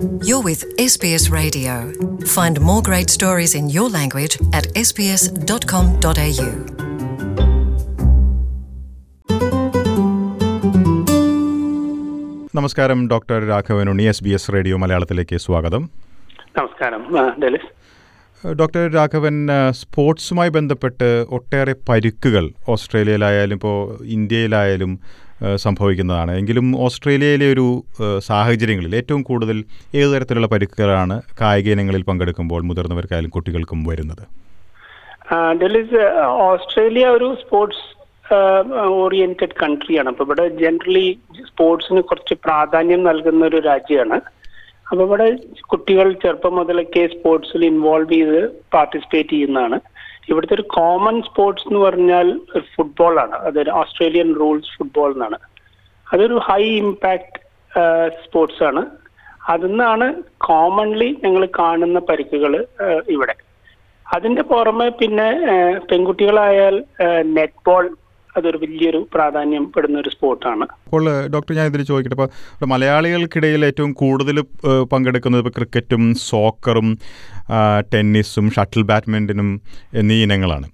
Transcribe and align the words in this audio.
You're 0.00 0.42
with 0.42 0.60
SBS 0.78 1.30
Radio. 1.30 1.92
Find 2.26 2.58
more 2.60 2.80
great 2.80 3.10
stories 3.10 3.54
in 3.54 3.68
your 3.68 3.90
language 3.90 4.36
at 4.52 4.64
sbs.com.au. 4.80 6.50
നമസ്കാരം 12.54 13.00
doctor 13.08 13.40
Raghavan 13.46 13.88
Unni 13.88 14.04
S 14.04 14.24
B 14.24 14.30
S 14.30 14.52
radio 14.52 14.76
മലയാളത്തിലേക്ക് 14.76 15.36
സ്വാഗതം 15.38 15.82
നമസ്കാരം 16.56 17.02
Delys 17.42 17.68
doctor 18.44 18.84
Raghavan 18.94 19.36
സ്പോർട്സുമായി 19.80 20.50
ബന്ധപ്പെട്ട് 20.50 21.08
ഒട്ടേറെ 21.30 21.74
പരുക്കുകൾ 21.88 22.44
ഓസ്ട്രേലിയയിലായാലും 22.74 23.58
ഇപ്പോൾ 23.60 23.76
ഇന്ത്യയിലായാലും 24.16 24.92
സംഭവിക്കുന്നതാണ്. 25.64 26.32
എങ്കിലും 26.40 26.66
ഓസ്ട്രേലിയയിലെ 26.86 27.46
ഒരു 27.54 27.66
സാഹചര്യങ്ങളിൽ 28.30 28.94
ഏറ്റവും 29.00 29.22
കൂടുതൽ 29.30 29.58
ഏതു 30.00 30.08
തരത്തിലുള്ള 30.14 30.48
പരിക്കുകളാണ് 30.54 31.16
കായിക 31.40 31.72
ഇനങ്ങളിൽ 31.74 32.04
പങ്കെടുക്കുമ്പോൾ 32.08 32.62
മുതിർന്നവർക്കായാലും 32.70 33.34
കുട്ടികൾക്കും 33.36 33.82
വരുന്നത്? 33.90 34.24
ഡൽഹിസ് 35.60 36.02
ഓസ്ട്രേലിയ 36.48 37.06
ഒരു 37.16 37.28
സ്പോർട്സ് 37.42 37.86
ഓറിയന്റഡ് 39.02 39.56
കൺട്രിയാണ്. 39.62 40.08
അപ്പൊ 40.12 40.24
ഇവിടെ 40.26 40.44
ജനറലി 40.62 41.06
സ്പോർട്സിന് 41.48 42.02
കുറച്ച് 42.10 42.34
പ്രാധാന്യം 42.46 43.02
നൽകുന്ന 43.08 43.42
ഒരു 43.50 43.58
രാജ്യമാണ്. 43.70 44.18
അപ്പൊ 44.90 45.02
ഇവിടെ 45.06 45.26
കുട്ടികൾ 45.72 46.08
ചെറുപ്പം 46.22 46.54
മുതലൊക്കെ 46.58 47.02
സ്പോർട്സിൽ 47.14 47.64
ഇൻവോൾവ് 47.70 48.12
ചെയ്ത് 48.12 48.40
പാർട്ടിസിപ്പേറ്റ് 48.74 49.32
ചെയ്യുന്നതാണ്. 49.34 49.78
ഇവിടുത്തെ 50.28 50.54
ഒരു 50.54 50.62
കോമൺ 50.62 51.22
സ്പോർട്സ് 51.22 51.68
എന്ന് 51.68 51.80
പറഞ്ഞാൽ 51.80 52.40
ഫുട്ബോൾ 52.74 53.20
ആണ്. 53.20 53.32
അതൊരു 53.32 53.70
ഓസ്ട്രേലിയൻ 53.70 54.34
റൂൾസ് 54.40 54.78
ഫുട്ബോൾ 54.78 55.12
എന്നാണ്. 55.12 55.38
അതൊരു 56.12 56.34
ഹൈ 56.34 56.62
ഇമ്പാക്ട് 56.62 57.38
സ്പോർട്സ് 58.24 58.62
ആണ്. 58.64 58.82
അതിന്നാണ് 59.48 60.06
കോമൺലി 60.38 61.16
ഞങ്ങൾ 61.24 61.48
കാണുന്ന 61.58 61.98
പരിക്കുകൾ 61.98 62.66
ഇവിടെ. 63.08 63.34
അതിന്റെ 64.14 64.42
പുറമെ 64.42 64.88
പിന്നെ 64.88 65.28
പെൺകുട്ടികളായാൽ 65.90 66.84
നെറ്റ് 67.22 67.62
ബോൾ 67.66 67.96
അതൊരു 68.36 68.58
വലിയൊരു 68.62 69.00
പ്രാധാന്യം 69.14 69.64
പെടുന്ന 69.74 69.96
ഒരു 70.02 70.10
സ്പോർട്ടാണ് 70.14 70.66
അപ്പോൾ 70.86 71.04
ഡോക്ടർ 71.34 71.52
ഞാൻ 71.58 71.68
ഇതിൽ 71.70 71.82
ചോദിക്കട്ടെ. 71.92 72.16
ഇപ്പോൾ 72.16 72.68
മലയാളികൾക്കിടയിൽ 72.72 73.62
ഏറ്റവും 73.70 73.92
കൂടുതൽ 74.02 74.38
പങ്കെടുക്കുന്നത് 74.92 75.42
ഇപ്പോൾ 75.44 75.56
ക്രിക്കറ്റും 75.60 76.04
സോക്കറും 76.28 76.90
ടെന്നീസും 77.94 78.48
ഷട്ടിൽ 78.56 78.84
ബാഡ്മിന്റനും 78.90 79.48
എന്നീ 80.02 80.18
ഇനങ്ങളാണ്. 80.26 80.68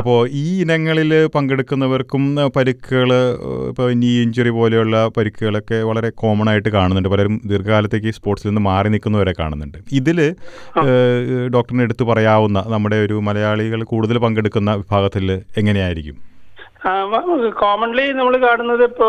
അപ്പോൾ 0.00 0.18
ഈ 0.42 0.44
ഇനങ്ങളിൽ 0.62 1.10
പങ്കെടുക്കുന്നവർക്കും 1.34 2.22
പരിക്കുകൾ 2.54 3.10
ഇപ്പോൾ 3.70 3.88
നീ 4.02 4.10
ഇഞ്ചുറി 4.22 4.52
പോലെയുള്ള 4.58 4.96
പരിക്കുകളൊക്കെ 5.16 5.78
വളരെ 5.88 6.10
കോമൺ 6.20 6.48
ആയിട്ട് 6.52 6.70
കാണുന്നുണ്ട്. 6.76 7.10
പലരും 7.14 7.34
ദീർഘകാലത്തേക്ക് 7.50 8.14
സ്പോർട്സിൽ 8.18 8.48
നിന്ന് 8.50 8.62
മാറി 8.70 8.90
നിൽക്കുന്നവരെ 8.94 9.34
കാണുന്നുണ്ട്. 9.40 9.78
ഇതിൽ 10.00 10.18
ഡോക്ടറിനെ 11.56 11.84
എടുത്തു 11.88 12.06
പറയാവുന്ന 12.10 12.64
നമ്മുടെ 12.74 13.00
ഒരു 13.06 13.18
മലയാളികൾ 13.28 13.82
കൂടുതൽ 13.94 14.18
പങ്കെടുക്കുന്ന 14.26 14.72
വിഭാഗത്തിൽ 14.82 15.26
എങ്ങനെയായിരിക്കും? 15.62 16.18
കോമൺലി 17.60 18.04
നമ്മൾ 18.12 18.34
കാണുന്നത് 18.46 18.82
ഇപ്പോ 18.82 19.08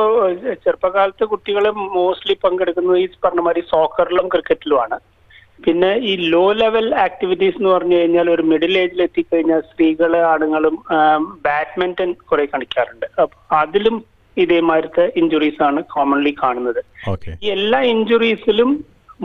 ചെറുപ്പകാലത്ത് 0.63 1.25
കുട്ടികൾ 1.31 1.65
മോസ്റ്റ്ലി 1.95 2.35
പങ്കെടുക്കുന്നത് 2.43 2.99
ഈ 2.99 3.07
പറഞ്ഞ 3.25 3.41
മാതിരി 3.47 3.61
സോക്കറിലും 3.73 4.27
ക്രിക്കറ്റിലുമാണ് 4.33 4.97
പിന്നെ 5.65 5.89
ഈ 6.09 6.13
ലോ 6.33 6.45
ലെവൽ 6.61 6.87
ആക്ടിവിറ്റീസ് 7.07 7.57
എന്ന് 7.59 7.69
പറഞ്ഞു 7.69 7.95
കഴിഞ്ഞാൽ 7.97 8.27
ഒരു 8.29 8.43
മിഡിൽ 8.51 8.73
ഏജിൽ 8.77 9.01
എത്തിക്കഴിഞ്ഞാൽ 9.01 9.61
സ്ത്രീകൾ 9.69 10.13
ആണുങ്ങളും 10.31 10.75
ബാഡ്മിന്റൺ 11.47 12.09
കുറെ 12.29 12.45
കളിക്കാറുണ്ട്. 12.53 13.07
അപ്പൊ 13.21 13.37
അതിലും 13.61 13.97
ഇതേമാതിരത്തെ 14.37 15.05
ഇഞ്ചുറീസ് 15.21 15.61
ആണ് 15.63 15.79
കോമൺലി 15.95 16.35
കാണുന്നത്. 16.43 16.81
ഈ 17.43 17.49
എല്ലാ 17.57 17.79
ഇഞ്ചുറീസിലും 17.93 18.71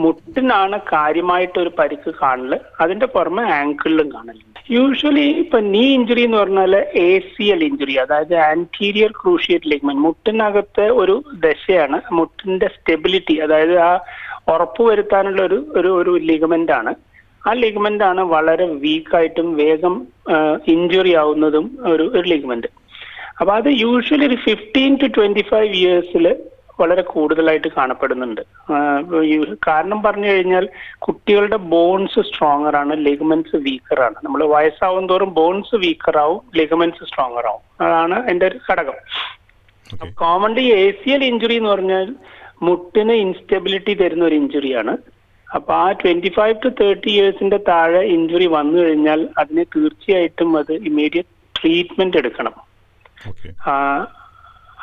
മുട്ടിനാണ് 0.03 0.77
കാര്യമായിട്ട് 0.93 1.57
ഒരു 1.63 1.71
പരിക്ക് 1.79 2.11
കാണൽ. 2.21 2.51
അതിന്റെ 2.83 3.07
പുറമെ 3.15 3.43
ആങ്കിളിലും 3.57 4.07
കാണലുണ്ട്. 4.15 4.59
യൂഷ്വലി 4.75 5.27
ഇപ്പൊ 5.43 5.59
നീ 5.73 5.83
ഇഞ്ചുറി 5.93 6.23
എന്ന് 6.27 6.37
പറഞ്ഞാൽ 6.41 6.73
എ 7.03 7.09
സി 7.29 7.45
എൽ 7.53 7.61
ഇഞ്ചുറി 7.67 7.95
അതായത് 8.03 8.35
ആന്റീരിയർ 8.47 9.11
ക്രൂഷിയേറ്റ് 9.21 9.69
ലിഗ്മെന്റ് 9.71 10.03
മുട്ടിനകത്തെ 10.07 10.87
ഒരു 11.01 11.15
ദശയാണ് 11.45 11.99
മുട്ടിന്റെ 12.17 12.67
സ്റ്റെബിലിറ്റി 12.75 13.35
അതായത് 13.45 13.75
ആ 13.89 13.91
ഉറപ്പ് 14.53 14.83
വരുത്താനുള്ള 14.89 15.41
ഒരു 15.49 15.59
ഒരു 15.79 15.89
ഒരു 16.01 16.13
ലിഗമെന്റ് 16.29 16.73
ആണ്. 16.79 16.91
ആ 17.43 17.51
ലിഗമെന്റ് 17.63 18.03
ആണ് 18.03 18.21
വളരെ 18.35 18.65
വീക്കായിട്ടും 18.85 19.49
വേഗം 19.61 19.95
ഇഞ്ചുറി 20.73 21.13
ആവുന്നതും 21.21 21.65
ഒരു 21.91 22.05
ഒരു 22.17 22.25
ലിഗമെന്റ് 22.33 22.69
അപ്പൊ 23.41 23.51
അത് 23.59 23.69
യൂഷ്വലി 23.83 24.25
ഒരു 24.25 24.37
ഫിഫ്റ്റീൻ 24.47 24.93
ടു 25.01 25.07
ട്വന്റി 25.17 25.43
ഫൈവ് 25.51 25.71
ഇയേഴ്സിൽ 25.81 26.25
വളരെ 26.81 27.01
കൂടുതലായിട്ട് 27.01 27.69
കാണപ്പെടുന്നുണ്ട്. 27.77 28.41
കാരണം 29.67 30.03
പറഞ്ഞു 30.03 30.27
കഴിഞ്ഞാൽ 30.27 30.65
കുട്ടികളുടെ 30.97 31.59
ബോൺസ് 31.73 32.21
സ്ട്രോങ്ങർ 32.29 32.75
ആണ് 32.75 32.93
ലിഗമെന്റ്സ് 33.05 33.55
വീക്കർ 33.67 34.01
ആണ്. 34.07 34.17
നമ്മൾ 34.23 34.43
വയസ്സാവും 34.55 35.07
തോറും 35.09 35.33
ബോൺസ് 35.33 35.75
വീക്കർ 35.75 36.17
ആവും 36.17 36.41
ലിഗമെന്റ്സ് 36.57 37.07
സ്ട്രോങ്ങർ 37.09 37.47
ആവും. 37.51 37.63
അതാണ് 37.85 38.29
എന്റെ 38.29 38.45
ഒരു 38.45 38.59
ഘടകം. 38.69 38.97
Commonly 40.23 40.65
A 40.79 40.91
C 40.91 41.09
L 41.09 41.23
injury 41.23 41.55
എന്ന് 41.55 41.69
പറഞ്ഞാൽ 41.69 42.09
മുട്ടിന് 42.63 43.13
ഇൻസ്റ്റെബിലിറ്റി 43.25 43.93
തരുന്ന 43.93 44.23
ഒരു 44.25 44.35
ഇഞ്ചുറിയാണ് 44.35 44.93
അപ്പൊ 45.47 45.73
ആ 45.73 45.85
ട്വന്റി 45.91 46.29
ഫൈവ് 46.29 46.55
ടു 46.63 46.69
തേർട്ടി 46.79 47.09
ഇയേഴ്സിന്റെ 47.11 47.59
താഴെ 47.69 48.01
ഇഞ്ചുറി 48.15 48.47
വന്നു 48.55 48.77
കഴിഞ്ഞാൽ 48.81 49.29
അതിന് 49.37 49.63
തീർച്ചയായിട്ടും 49.75 50.57
അത് 50.57 50.73
ഇമ്മീഡിയറ്റ് 50.89 51.61
ട്രീറ്റ്മെന്റ് 51.61 52.17
എടുക്കണം. 52.17 52.55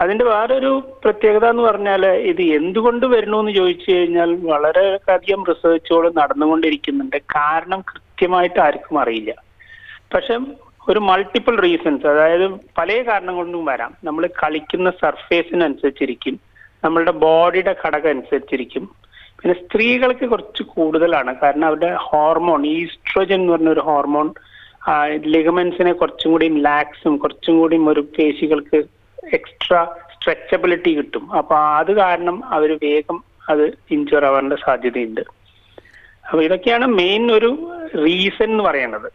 അതിന്റെ 0.00 0.24
വേറൊരു 0.24 0.98
പ്രത്യേകത 1.04 1.46
എന്ന് 1.46 1.62
പറഞ്ഞാൽ 1.62 2.06
ഇത് 2.06 2.42
എന്തുകൊണ്ട് 2.42 3.06
വരുന്നു 3.06 3.38
എന്ന് 3.38 3.52
ചോദിച്ചു 3.52 3.90
കഴിഞ്ഞാൽ 3.90 4.34
വളരെ 4.34 5.12
അധികം 5.12 5.44
റിസർച്ചുകൾ 5.44 6.12
നടന്നുകൊണ്ടിരിക്കുന്നുണ്ട്. 6.16 7.16
കാരണം 7.36 7.80
കൃത്യമായിട്ട് 7.80 8.60
ആർക്കും 8.60 8.98
അറിയില്ല. 8.98 9.34
പക്ഷെ 10.14 10.38
ഒരു 10.88 10.98
മൾട്ടിപ്പിൾ 10.98 11.60
റീസൺസ് 11.60 12.06
അതായത് 12.06 12.50
പല 12.78 13.04
കാരണം 13.08 13.36
കൊണ്ടും 13.36 13.64
വരാം. 13.64 13.94
നമ്മൾ 14.04 14.28
കളിക്കുന്ന 14.42 14.90
സർഫേസിനനുസരിച്ചിരിക്കും 14.90 16.40
നമ്മളുടെ 16.84 17.10
ബോഡിയുടെ 17.10 17.74
ഘടകം 17.86 18.08
അനുസരിച്ചിരിക്കും. 18.08 18.84
പിന്നെ 19.40 19.54
സ്ത്രീകൾക്ക് 19.54 20.26
കുറച്ച് 20.26 20.62
കൂടുതലാണ്. 20.62 21.40
കാരണം 21.42 21.66
അവരുടെ 21.66 21.96
ഹോർമോൺ 21.98 22.66
ഈസ്ട്രോജൻ 22.66 23.40
എന്ന് 23.40 23.52
പറഞ്ഞ 23.52 23.68
ഒരു 23.68 23.80
ഹോർമോൺ 23.80 24.30
ലിഗമെന്റ്സിനെ 25.26 25.92
കുറച്ചും 25.92 26.30
കൂടി 26.32 26.48
ലാക്സും 26.48 27.16
കുറച്ചും 27.16 27.58
കൂടി 27.58 27.76
ഒരു 27.76 28.00
പേശികൾക്ക് 28.18 28.82
എക്സ്ട്രാ 29.32 29.80
സ്ട്രെച്ചബിലിറ്റി 30.14 30.92
കിട്ടും. 30.94 31.24
അപ്പൊ 31.32 31.56
അത് 31.80 31.92
കാരണം 31.94 32.42
അവർ 32.50 32.70
വേഗം 32.84 33.18
അത് 33.48 33.64
ഇഞ്ചുർ 33.90 34.24
ആവാനുള്ള 34.24 34.56
സാധ്യതയുണ്ട്. 34.64 35.22
അപ്പൊ 36.24 36.40
ഇതൊക്കെയാണ് 36.42 36.86
മെയിൻ 37.00 37.24
ഒരു 37.32 37.50
റീസൺ 38.04 38.50
എന്ന് 38.50 38.64
പറയുന്നത് 38.64 39.08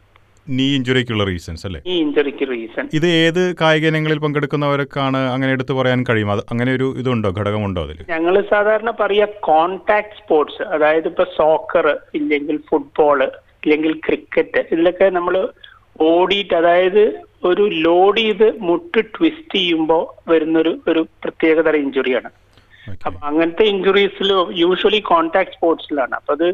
നീ 0.47 0.65
ഇഞ്ചുറിക്കുള്ള 0.75 1.23
റീസൺസ് 1.23 1.65
അല്ലേ? 1.67 1.79
ഈ 1.85 1.95
ഇഞ്ചുറിക്ക് 2.03 2.45
റീസൺ 2.51 2.85
ഇത് 2.97 3.07
ഏത് 3.23 3.41
കായിക 3.61 3.85
ഇനങ്ങളിൽ 3.91 4.19
പങ്കെടുക്കുന്നവർക്കാണ് 4.19 5.19
അങ്ങനെ 5.33 5.51
എടുത്തു 5.51 5.73
പറയാൻ 5.79 5.99
കഴിയും? 6.03 6.31
അത് 6.31 6.41
അങ്ങനെ 6.51 6.71
ഒരു 6.77 6.87
ഇതുണ്ടോ? 7.01 7.29
ഘടകമുണ്ടോ 7.39 7.81
അതിൽ 7.83 7.99
ഞങ്ങൾ 8.09 8.35
സാധാരണ 8.49 8.91
പറയുക 9.01 9.37
കോണ്ടാക്ട് 9.47 10.17
സ്പോർട്സ് 10.19 10.63
അതായത് 10.75 11.07
ഇപ്പൊ 11.07 11.25
സോക്കർ 11.37 11.87
ഇല്ലെങ്കിൽ 12.13 12.57
ഫുട്ബോൾ 12.69 13.21
ഇല്ലെങ്കിൽ 13.63 13.93
ക്രിക്കറ്റ് 14.07 14.61
ഇതിലൊക്കെ 14.71 15.09
നമ്മൾ 15.09 15.35
ഓടിയിട്ട് 16.09 16.53
അതായത് 16.53 17.03
ഒരു 17.43 17.63
ലോഡ് 17.85 18.21
ചെയ്ത് 18.21 18.47
മുട്ട് 18.59 18.99
ട്വിസ്റ്റ് 19.15 19.55
ചെയ്യുമ്പോൾ 19.55 20.03
വരുന്നൊരു 20.29 20.81
ഒരു 20.87 21.07
പ്രത്യേകതര 21.23 21.75
ഇഞ്ചുറിയാണ് 21.75 22.29
അപ്പൊ 23.01 23.19
അങ്ങനത്തെ 23.21 23.65
ഇഞ്ചുറീസിൽ 23.65 24.29
യൂഷ്വലി 24.55 24.99
കോണ്ടാക്ട് 25.01 25.51
സ്പോർട്സിലാണ് 25.51 26.15
അപ്പൊ 26.15 26.33
അത് 26.33 26.47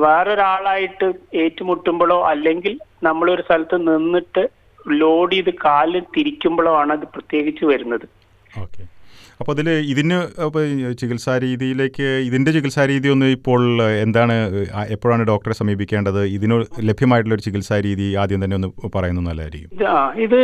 വേറൊരാളായിട്ട് 0.00 1.06
ഏറ്റുമുട്ടുമ്പോഴോ 1.34 2.18
അല്ലെങ്കിൽ 2.26 2.74
നമ്മളൊരു 3.02 3.42
സ്ഥലത്ത് 3.42 3.76
നിന്നിട്ട് 3.88 4.42
ലോഡ് 4.98 5.32
ചെയ്ത് 5.32 5.52
കാലിൽ 5.64 6.04
തിരിക്കുമ്പോഴോ 6.16 6.72
ആണ് 6.78 6.92
അത് 6.92 7.06
പ്രത്യേകിച്ച് 7.08 7.64
വരുന്നത്. 7.64 8.06
അപ്പോൾ 9.40 9.52
അതിൽ 9.54 9.68
ഇതിന് 9.92 10.16
അപ്പോൾ 10.46 10.62
ചികിത്സാ 11.00 11.34
രീതിയിലേക്ക് 11.44 12.06
ഇതിന്റെ 12.28 12.50
ചികിത്സാ 12.56 12.84
രീതി 12.92 13.08
ഒന്ന് 13.14 13.28
ഇപ്പോൾ 13.36 13.62
എന്താണ് 14.04 14.34
എപ്പോഴാണ് 14.94 15.22
ഡോക്ടറെ 15.30 15.54
സമീപിക്കേണ്ടത്? 15.60 16.20
ഇതിന് 16.36 16.56
ലഭ്യമായിട്ടുള്ള 16.90 17.36
ഒരു 17.38 17.44
ചികിത്സാ 17.46 17.78
രീതി 17.88 18.06
ആദ്യം 18.22 18.42
തന്നെ 18.44 18.56
ഒന്ന് 18.58 18.70
പറയുന്നത് 18.96 19.26
നല്ലതായിരിക്കും. 19.28 19.70
ഇത് 20.26 20.38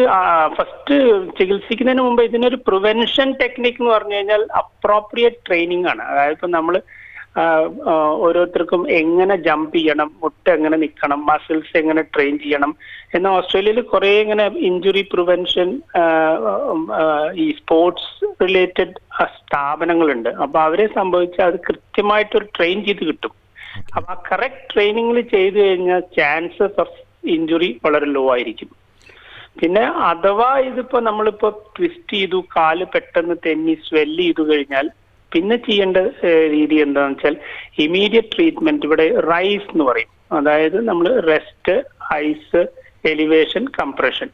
ഫസ്റ്റ് 0.58 0.96
ചികിത്സിക്കുന്നതിന് 1.40 2.04
മുമ്പ് 2.06 2.22
ഇതിനൊരു 2.28 2.60
പ്രിവെൻഷൻ 2.68 3.30
ടെക്നിക് 3.42 3.78
എന്ന് 3.80 3.92
പറഞ്ഞു 3.96 4.16
കഴിഞ്ഞാൽ 4.18 4.44
അപ്രോപ്രിയേറ്റ് 4.62 5.40
ട്രെയിനിങ് 5.48 5.88
ആണ് 5.92 6.02
അതായത് 6.10 6.36
ഇപ്പം 6.38 6.52
നമ്മൾ 6.58 6.76
ഓരോരുത്തർക്കും 8.24 8.82
എങ്ങനെ 9.00 9.34
ജമ്പ് 9.46 9.76
ചെയ്യണം 9.76 10.08
മുട്ട 10.22 10.44
എങ്ങനെ 10.56 10.76
നിൽക്കണം 10.82 11.20
മസിൽസ് 11.28 11.74
എങ്ങനെ 11.80 12.02
ട്രെയിൻ 12.14 12.34
ചെയ്യണം 12.44 12.72
എന്നാൽ 13.16 13.34
ഓസ്ട്രേലിയയിൽ 13.38 13.80
കുറെ 13.92 14.10
ഇങ്ങനെ 14.22 14.46
ഇഞ്ചുറി 14.68 15.02
പ്രിവെൻഷൻ 15.12 15.68
ഈ 17.44 17.46
സ്പോർട്സ് 17.60 18.30
റിലേറ്റഡ് 18.44 18.96
സ്ഥാപനങ്ങളുണ്ട്. 19.36 20.30
അപ്പൊ 20.44 20.58
അവരെ 20.66 20.86
സംഭവിച്ചാൽ 20.98 21.46
അത് 21.52 21.58
കൃത്യമായിട്ട് 21.68 22.34
ഒരു 22.40 22.48
ട്രെയിൻ 22.56 22.78
ചെയ്ത് 22.88 23.04
കിട്ടും. 23.10 23.34
അപ്പൊ 23.96 24.12
ആ 24.14 24.22
കറക്റ്റ് 24.30 24.68
ട്രെയിനിങ്ങിൽ 24.74 25.20
ചെയ്തു 25.36 25.58
കഴിഞ്ഞാൽ 25.66 26.02
ചാൻസസ് 26.18 26.80
ഓഫ് 26.84 26.98
ഇഞ്ചുറി 27.36 27.70
വളരെ 27.84 28.08
ലോ 28.16 28.24
ആയിരിക്കും. 28.34 28.70
പിന്നെ 29.60 29.84
അഥവാ 30.10 30.50
ഇതിപ്പോ 30.70 30.98
നമ്മളിപ്പോ 31.06 31.48
ട്വിസ്റ്റ് 31.76 32.16
ചെയ്തു 32.16 32.38
കാൽ 32.56 32.78
പെട്ടെന്ന് 32.94 33.36
തെന്നി 33.46 33.74
സ്വെല്ല് 33.86 34.22
ചെയ്തു 34.26 34.42
കഴിഞ്ഞാൽ 34.50 34.86
പിന്നെ 35.32 35.56
ചെയ്യേണ്ട 35.66 35.98
രീതി 36.54 36.76
എന്താണെന്ന് 36.84 37.16
വെച്ചാൽ 37.16 37.36
ഇമീഡിയറ്റ് 37.84 38.32
ട്രീറ്റ്മെന്റ് 38.34 38.86
ഇവിടെ 38.86 39.06
റൈസ് 39.32 39.68
എന്ന് 39.72 39.84
പറയും. 39.90 40.10
അതായത് 40.38 40.78
നമ്മൾ 40.88 41.06
റെസ്റ്റ് 41.30 41.74
ഐസ് 42.14 42.62
എലിവേഷൻ 43.12 43.64
കംപ്രഷൻ 43.80 44.28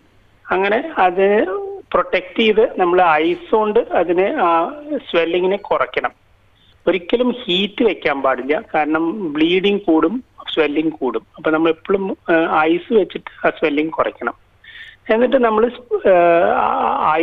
അങ്ങനെ 0.45 0.79
അതിനെ 1.07 1.41
പ്രൊട്ടക്ട് 1.93 2.39
ചെയ്ത് 2.41 2.63
നമ്മൾ 2.81 2.99
ഐസ് 3.25 3.51
കൊണ്ട് 3.51 3.81
അതിനെ 4.01 4.29
സ്വെല്ലിങ്ങിനെ 5.11 5.59
കുറയ്ക്കണം. 5.69 6.13
ഒരിക്കലും 6.89 7.31
ഹീറ്റ് 7.43 7.85
വെക്കാൻ 7.85 8.19
പാടില്ല. 8.25 8.57
കാരണം 8.75 9.05
ബ്ലീഡിങ് 9.37 9.85
കൂടും 9.89 10.17
സ്വെല്ലിങ് 10.53 10.93
കൂടും. 11.01 11.25
അപ്പൊ 11.37 11.49
നമ്മൾ 11.55 11.71
എപ്പോഴും 11.77 12.05
ഐസ് 12.61 12.93
വെച്ചിട്ട് 12.99 13.31
ആ 13.47 13.51
സ്വെല്ലിങ് 13.59 13.95
കുറയ്ക്കണം. 13.99 14.37
എന്നിട്ട് 15.15 15.39
നമ്മൾ 15.47 15.65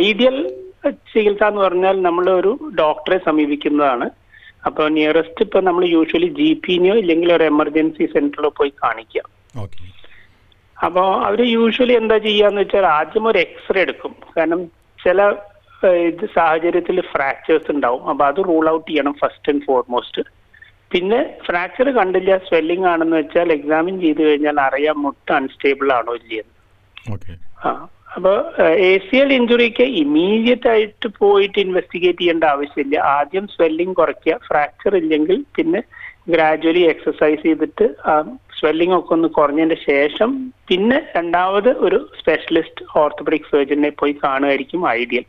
ഐഡിയൽ 0.04 0.36
ചികിത്സ 1.10 1.42
എന്ന് 1.50 1.62
പറഞ്ഞാൽ 1.64 1.96
നമ്മൾ 2.06 2.26
ഒരു 2.40 2.52
ഡോക്ടറെ 2.80 3.18
സമീപിക്കുന്നതാണ്. 3.28 4.06
അപ്പോൾ 4.68 4.86
നിയറസ്റ്റ് 4.96 5.44
ഇപ്പൊ 5.46 5.58
നമ്മൾ 5.68 5.82
യൂഷ്വലി 5.94 6.28
ജി 6.38 6.46
പിന്നെയോ 6.66 6.94
ഇല്ലെങ്കിൽ 7.02 7.30
ഒരു 7.36 7.44
എമർജൻസി 7.52 8.04
സെന്ററിലോ 8.12 8.50
പോയി 8.58 8.72
കാണിക്കാം 8.82 9.26
അപ്പോൾ 10.76 11.08
അവർ 11.26 11.40
യൂഷ്വലി 11.56 11.94
എന്താ 12.02 12.16
ചെയ്യാന്ന് 12.28 12.62
വെച്ചാൽ 12.62 12.86
ആദ്യം 12.98 13.26
ഒരു 13.30 13.38
എക്സ്റേ 13.46 13.80
എടുക്കും. 13.86 14.14
കാരണം 14.36 14.62
ചില 15.04 15.20
ഇത് 16.10 16.24
സാഹചര്യത്തിൽ 16.36 16.96
ഫ്രാക്ചേഴ്സ് 17.12 17.70
ഉണ്ടാവും. 17.74 18.02
അപ്പൊ 18.10 18.24
അത് 18.30 18.40
റൂൾ 18.50 18.64
ഔട്ട് 18.74 18.88
ചെയ്യണം 18.90 19.14
ഫസ്റ്റ് 19.22 19.50
ആൻഡ് 19.52 19.64
ഫോർമോസ്റ്റ് 19.68 20.22
പിന്നെ 20.92 21.18
ഫ്രാക്ചർ 21.46 21.86
കണ്ടില്ല 21.98 22.32
സ്വെല്ലിംഗ് 22.48 22.88
ആണെന്ന് 22.92 23.16
വെച്ചാൽ 23.20 23.48
എക്സാമിൻ 23.56 23.94
ചെയ്ത് 24.04 24.22
കഴിഞ്ഞാൽ 24.26 24.58
അറിയാം 24.66 24.96
മുട്ട 25.04 25.28
അൺസ്റ്റേബിൾ 25.38 25.88
ആണോ 25.98 26.14
ഇല്ലയെന്ന്. 26.20 26.54
ഓക്കെ 28.14 28.32
ആ 28.60 28.64
അപ്പൊ 28.64 28.70
എ 28.88 28.92
സി 29.06 29.16
എൽ 29.16 29.32
ഇഞ്ചുറിക്ക് 29.32 29.84
ഇമീഡിയറ്റ് 30.02 30.68
ആയിട്ട് 30.68 31.08
പോയിട്ട് 31.18 31.58
ഇൻവെസ്റ്റിഗേറ്റ് 31.58 32.18
ചെയ്യേണ്ട 32.18 32.44
ആവശ്യമില്ല. 32.44 32.96
ആദ്യം 32.96 33.46
സ്വെല്ലിംഗ് 33.48 33.96
കുറയ്ക്കുക. 33.96 34.36
ഫ്രാക്ചർ 34.48 34.96
ഇല്ലെങ്കിൽ 34.96 35.44
പിന്നെ 35.56 35.80
ഗ്രാജുവലി 36.28 36.82
എക്സസൈസ് 36.82 37.42
ചെയ്തിട്ട് 37.42 37.86
സ്വെല്ലിംഗ് 38.58 38.94
ഒക്കെ 38.98 39.12
ഒന്ന് 39.14 39.28
കുറഞ്ഞതിന്റെ 39.28 39.76
ശേഷം 39.90 40.30
പിന്നെ 40.68 40.98
രണ്ടാമത് 41.16 41.70
ഒരു 41.86 41.98
സ്പെഷ്യലിസ്റ്റ് 42.20 42.84
ഓർത്തോപെഡിക് 42.96 43.50
സർജനെ 43.50 43.90
പോയി 43.90 44.12
കാണുമായിരിക്കും 44.12 44.88
ഐഡിയൽ 44.90 45.24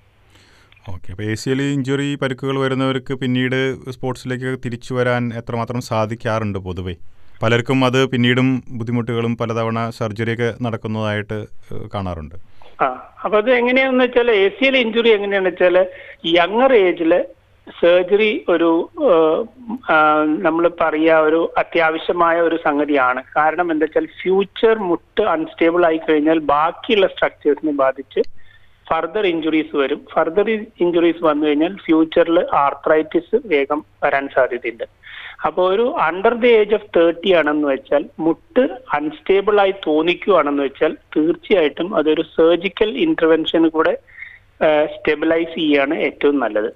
ഓക്കെ 0.90 1.12
അപ്പോൾ 1.12 1.24
എ 1.24 1.36
സി 1.36 1.50
എൽ 1.50 1.62
ഇഞ്ചുറി 1.62 2.16
പരിക്കുകൾ 2.16 2.58
വരുന്നവർക്ക് 2.64 3.14
പിന്നീട് 3.22 3.60
സ്പോർട്സിലേക്ക് 3.96 4.58
തിരിച്ചു 4.66 4.94
വരാൻ 4.94 5.34
എത്രമാത്രം 5.34 5.82
സാധിക്കാറുണ്ട് 5.82 6.60
പൊതുവെ? 6.60 6.96
പലർക്കും 7.42 7.86
അത് 7.86 8.08
പിന്നീടും 8.08 8.64
ബുദ്ധിമുട്ടുകളും 8.80 9.38
പലതവണ 9.38 9.90
സർജറിയൊക്കെ 9.90 10.54
നടക്കുന്നതായിട്ട് 10.62 11.48
കാണാറുണ്ട്. 11.94 12.38
അപ്പൊ 13.24 13.36
അത് 13.42 13.50
എങ്ങനെയാണെന്ന് 13.60 14.06
വെച്ചാൽ 14.06 14.30
എ 14.44 14.46
സി 14.58 14.66
എൽ 14.68 14.76
ഇഞ്ചുറി 14.84 15.10
എങ്ങനെയാണെന്ന് 15.18 15.54
വെച്ചാൽ 15.54 15.78
യങ്ങർ 16.38 16.74
ഏജിൽ 16.88 17.14
സർജറി 17.68 18.32
ഒരു 18.54 18.72
നമ്മൾ 20.46 20.66
പറയാ 20.82 21.16
ഒരു 21.28 21.40
അത്യാവശ്യമായ 21.62 22.38
ഒരു 22.48 22.58
സംഗതിയാണ്. 22.66 23.22
കാരണം 23.38 23.68
എന്താ 23.74 23.86
വെച്ചാൽ 23.86 24.08
ഫ്യൂച്ചർ 24.22 24.76
മുട്ട് 24.90 25.24
അൺസ്റ്റേബിൾ 25.36 25.84
ആയി 25.90 26.00
കഴിഞ്ഞാൽ 26.10 26.40
ബാക്കിയുള്ള 26.54 27.08
സ്ട്രക്ചേഴ്സിനെ 27.14 27.74
ബാധിച്ച് 27.84 28.24
ഫർദർ 28.88 29.26
ഇഞ്ചുറീസ് 29.34 29.76
വരും. 29.82 30.02
ഫർദർ 30.14 30.48
ഇഞ്ചുറീസ് 30.86 31.24
വന്നു 31.30 31.44
കഴിഞ്ഞാൽ 31.48 31.74
ഫ്യൂച്ചറിൽ 31.86 32.38
ആർത്രൈറ്റിസ് 32.66 33.38
വേഗം 33.54 33.80
വരാൻ 34.04 34.26
സാധ്യതയുണ്ട്. 34.36 34.86
അപ്പോൾ 35.48 35.66
ഒരു 35.74 35.86
under 36.08 36.34
the 36.44 36.50
age 36.60 36.76
of 36.78 36.90
thirty 36.98 37.30
ആണെന്ന് 37.40 37.68
വെച്ചാൽ 37.74 38.04
മുട്ട് 38.26 38.64
അൺസ്റ്റേബിൾ 38.98 39.56
ആയി 39.64 39.74
തോന്നിക്കുകയാണെന്ന് 39.88 40.64
വെച്ചാൽ 40.68 40.94
തീർച്ചയായിട്ടും 41.16 41.90
അതൊരു 42.00 42.24
സർജിക്കൽ 42.38 42.92
ഇന്റർവെൻഷൻ 43.06 43.64
കൂടെ 43.78 43.94
സ്റ്റെബിലൈസ് 44.94 45.56
ചെയ്യാണ് 45.62 45.96
ഏറ്റവും 46.08 46.38
നല്ലത്. 46.44 46.70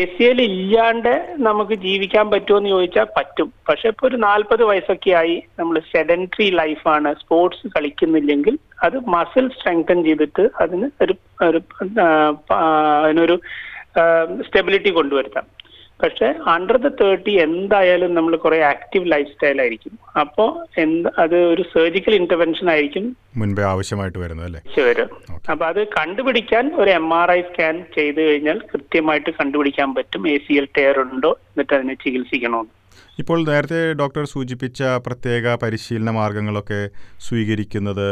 എ 0.00 0.04
സി 0.14 0.24
എൽ 0.28 0.38
ഇല്ലാണ്ട് 0.46 1.12
നമുക്ക് 1.46 1.74
ജീവിക്കാൻ 1.84 2.26
പറ്റുമോ 2.32 2.56
എന്ന് 2.60 2.70
ചോദിച്ചാൽ 2.74 3.06
പറ്റും. 3.16 3.48
പക്ഷെ 3.68 3.86
ഇപ്പൊ 3.92 4.04
ഒരു 4.08 4.16
നാൽപ്പത് 4.26 4.62
വയസ്സൊക്കെ 4.70 5.12
ആയി 5.20 5.36
നമ്മൾ 5.60 5.76
സെഡന്ററി 5.92 6.48
ലൈഫാണ് 6.60 7.10
സ്പോർട്സ് 7.22 7.72
കളിക്കുന്നില്ലെങ്കിൽ 7.74 8.56
അത് 8.86 8.96
മസിൽ 9.14 9.46
സ്ട്രെങ്തൻ 9.56 10.00
ചെയ്തിട്ട് 10.08 10.44
അതിന് 10.64 10.88
ഒരു 11.04 11.14
ഒരു 11.48 11.60
അതിനൊരു 13.04 13.36
സ്റ്റെബിലിറ്റി 14.46 14.90
കൊണ്ടുവരുത്താം. 14.98 15.46
പക്ഷെ 16.02 16.34
അണ്ടർ 16.46 16.76
ദ 16.76 16.88
തേർട്ടി 16.88 17.30
എന്തായാലും 17.30 18.14
നമ്മൾ 18.14 18.36
കുറെ 18.36 18.64
ആക്റ്റീവ് 18.64 19.12
ലൈഫ് 19.12 19.28
സ്റ്റൈൽ 19.28 19.60
ആയിരിക്കും. 19.60 19.98
അപ്പോ 20.20 20.66
എന്ത് 20.78 21.08
അത് 21.18 21.36
ഒരു 21.36 21.62
സർജിക്കൽ 21.62 22.14
ഇന്റർവെൻഷൻ 22.14 22.70
ആയിരിക്കും. 22.70 23.16
മുൻപേ 23.36 23.62
ആവശ്യമായിട്ട് 23.62 24.18
വരുന്നത് 24.18 24.46
അല്ലേ? 24.46 24.82
വരും. 24.82 25.08
അപ്പൊ 25.50 25.66
അത് 25.66 25.86
കണ്ടുപിടിക്കാൻ 25.86 26.74
ഒരു 26.74 26.90
എം 26.90 27.14
ആർ 27.14 27.30
ഐ 27.30 27.40
സ്കാൻ 27.40 27.84
ചെയ്ത് 27.94 28.20
കഴിഞ്ഞാൽ 28.20 28.58
കൃത്യമായിട്ട് 28.58 29.30
കണ്ടുപിടിക്കാൻ 29.30 29.94
പറ്റും. 29.94 30.28
എ 30.28 30.36
സി 30.36 30.52
എൽ 30.52 30.68
ടയർ 30.78 30.98
ഉണ്ടോ? 30.98 31.38
എന്നിട്ട് 31.42 31.74
അതിനെ 31.74 31.94
ചികിത്സിക്കണമെന്ന് 31.94 32.83
ഇപ്പോൾ 33.22 33.38
നേരത്തെ 33.48 33.80
ഡോക്ടർ 34.00 34.24
സൂചിപ്പിച്ച 34.32 34.82
പ്രത്യേക 35.06 35.54
പരിശീലന 35.62 36.10
മാർഗങ്ങളൊക്കെ 36.18 36.80
സ്വീകരിക്കുന്നത് 37.26 38.06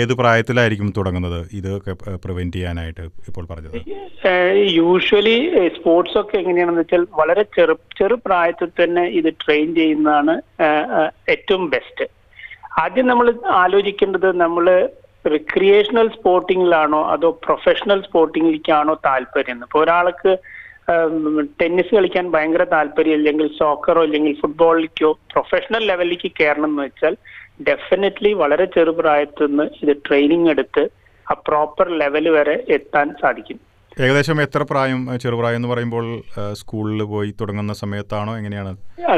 ഏത് 0.00 0.12
പ്രായത്തിലായിരിക്കും 0.20 0.90
തുടങ്ങുന്നത്? 0.98 1.40
ഇതൊക്കെ 1.60 1.92
പ്രിവെന്റ് 2.24 2.56
ചെയ്യാനായിട്ട് 2.56 3.04
ഇപ്പോൾ 3.30 3.46
പറഞ്ഞത്. 3.52 3.78
യൂഷ്വലി 4.80 5.36
സ്പോർട്സ് 5.76 6.18
ഒക്കെ 6.22 6.36
എങ്ങനെയാണെന്ന് 6.42 6.82
വെച്ചാൽ 6.82 7.06
വളരെ 7.20 7.44
ചെറു 7.56 7.76
ചെറു 7.98 8.18
പ്രായത്തിൽ 8.26 8.70
തന്നെ 8.82 9.04
ഇത് 9.20 9.30
ട്രെയിൻ 9.44 9.70
ചെയ്യുന്നതാണ് 9.80 10.34
ഏറ്റവും 11.34 11.64
ബെസ്റ്റ് 11.76 12.06
ആദ്യം 12.82 13.08
നമ്മൾ 13.12 13.26
ആലോചിക്കേണ്ടത് 13.62 14.28
നമ്മൾ 14.44 14.66
റിക്രിയേഷണൽ 15.34 16.08
സ്പോർട്ടിങ്ങിലാണോ 16.14 16.98
അതോ 17.12 17.28
പ്രൊഫഷണൽ 17.44 18.00
സ്പോർട്ടിങ്ങിലേക്കാണോ 18.06 18.94
താല്പര്യം? 19.06 19.58
ഇപ്പോൾ 19.66 19.80
ഒരാൾക്ക് 19.84 20.32
ടെന്നീസ് 21.60 21.94
കളിക്കാൻ 21.94 22.30
ഭയങ്കര 22.30 22.64
താല്പര്യം 22.64 23.14
ഇല്ലെങ്കിൽ 23.14 23.46
സോക്കറോ 23.58 24.04
ഇല്ലെങ്കിൽ 24.04 24.34
ഫുട്ബോളിലേക്കോ 24.40 25.12
പ്രൊഫഷണൽ 25.32 25.82
ലെവലിലേക്ക് 25.86 26.32
കയറണം 26.40 26.70
എന്ന് 26.70 26.82
വെച്ചാൽ 26.82 27.14
ഡെഫിനറ്റ്ലി 27.62 28.32
വളരെ 28.32 28.64
ചെറുപ്രായത്തിൽ 28.64 29.46
നിന്ന് 29.46 29.66
ഇത് 29.82 29.96
ട്രെയിനിങ് 30.08 30.50
എടുത്ത് 30.50 30.84
ആ 31.30 31.34
പ്രോപ്പർ 31.48 31.88
ലെവൽ 31.90 32.28
വരെ 32.28 32.64
എത്താൻ 32.68 33.14
സാധിക്കും. 33.20 33.73
ഏകദേശം 34.02 34.38
എത്ര 34.42 34.62
പ്രായം 34.70 35.00
ചെറുപ്രായം 35.22 35.58
എന്ന് 35.58 35.68
പറയുമ്പോൾ 35.72 36.06
സ്കൂളിൽ 36.60 37.00
പോയി 37.10 37.30
തുടങ്ങുന്ന 37.40 37.72
സമയത്താണോ 37.80 38.32
എങ്ങനെയാണ്? 38.38 38.72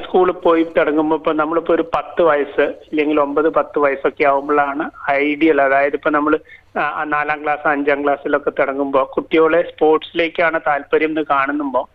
സ്കൂളിൽ 0.06 0.36
പോയി 0.46 0.62
തുടങ്ങുമ്പോൾ 0.78 1.18
ഇപ്പൊ 1.20 1.32
നമ്മളിപ്പോ 1.40 1.72
ഒരു 1.74 1.84
പത്ത് 1.94 2.22
വയസ്സ് 2.28 2.66
അല്ലെങ്കിൽ 2.90 3.18
ഒമ്പത് 3.24 3.48
പത്ത് 3.58 3.78
വയസ്സൊക്കെ 3.84 4.24
ആവുമ്പോഴാണ് 4.30 4.86
ഐഡിയൽ. 5.12 5.60
അതായത് 5.66 5.96
ഇപ്പൊ 5.98 6.10
നമ്മൾ 6.16 6.34
നാലാം 7.14 7.38
ക്ലാസ് 7.44 7.66
അഞ്ചാം 7.74 8.02
ക്ലാസ്സിലൊക്കെ 8.04 8.52
തുടങ്ങുമ്പോൾ 8.58 9.06
കുട്ടികളെ 9.14 9.60
സ്പോർട്സിലേക്കാണ് 9.70 10.60
താല്പര്യം 10.66 11.12
എന്ന് 11.14 11.24
കാണുമ്പോൾ 11.30 11.86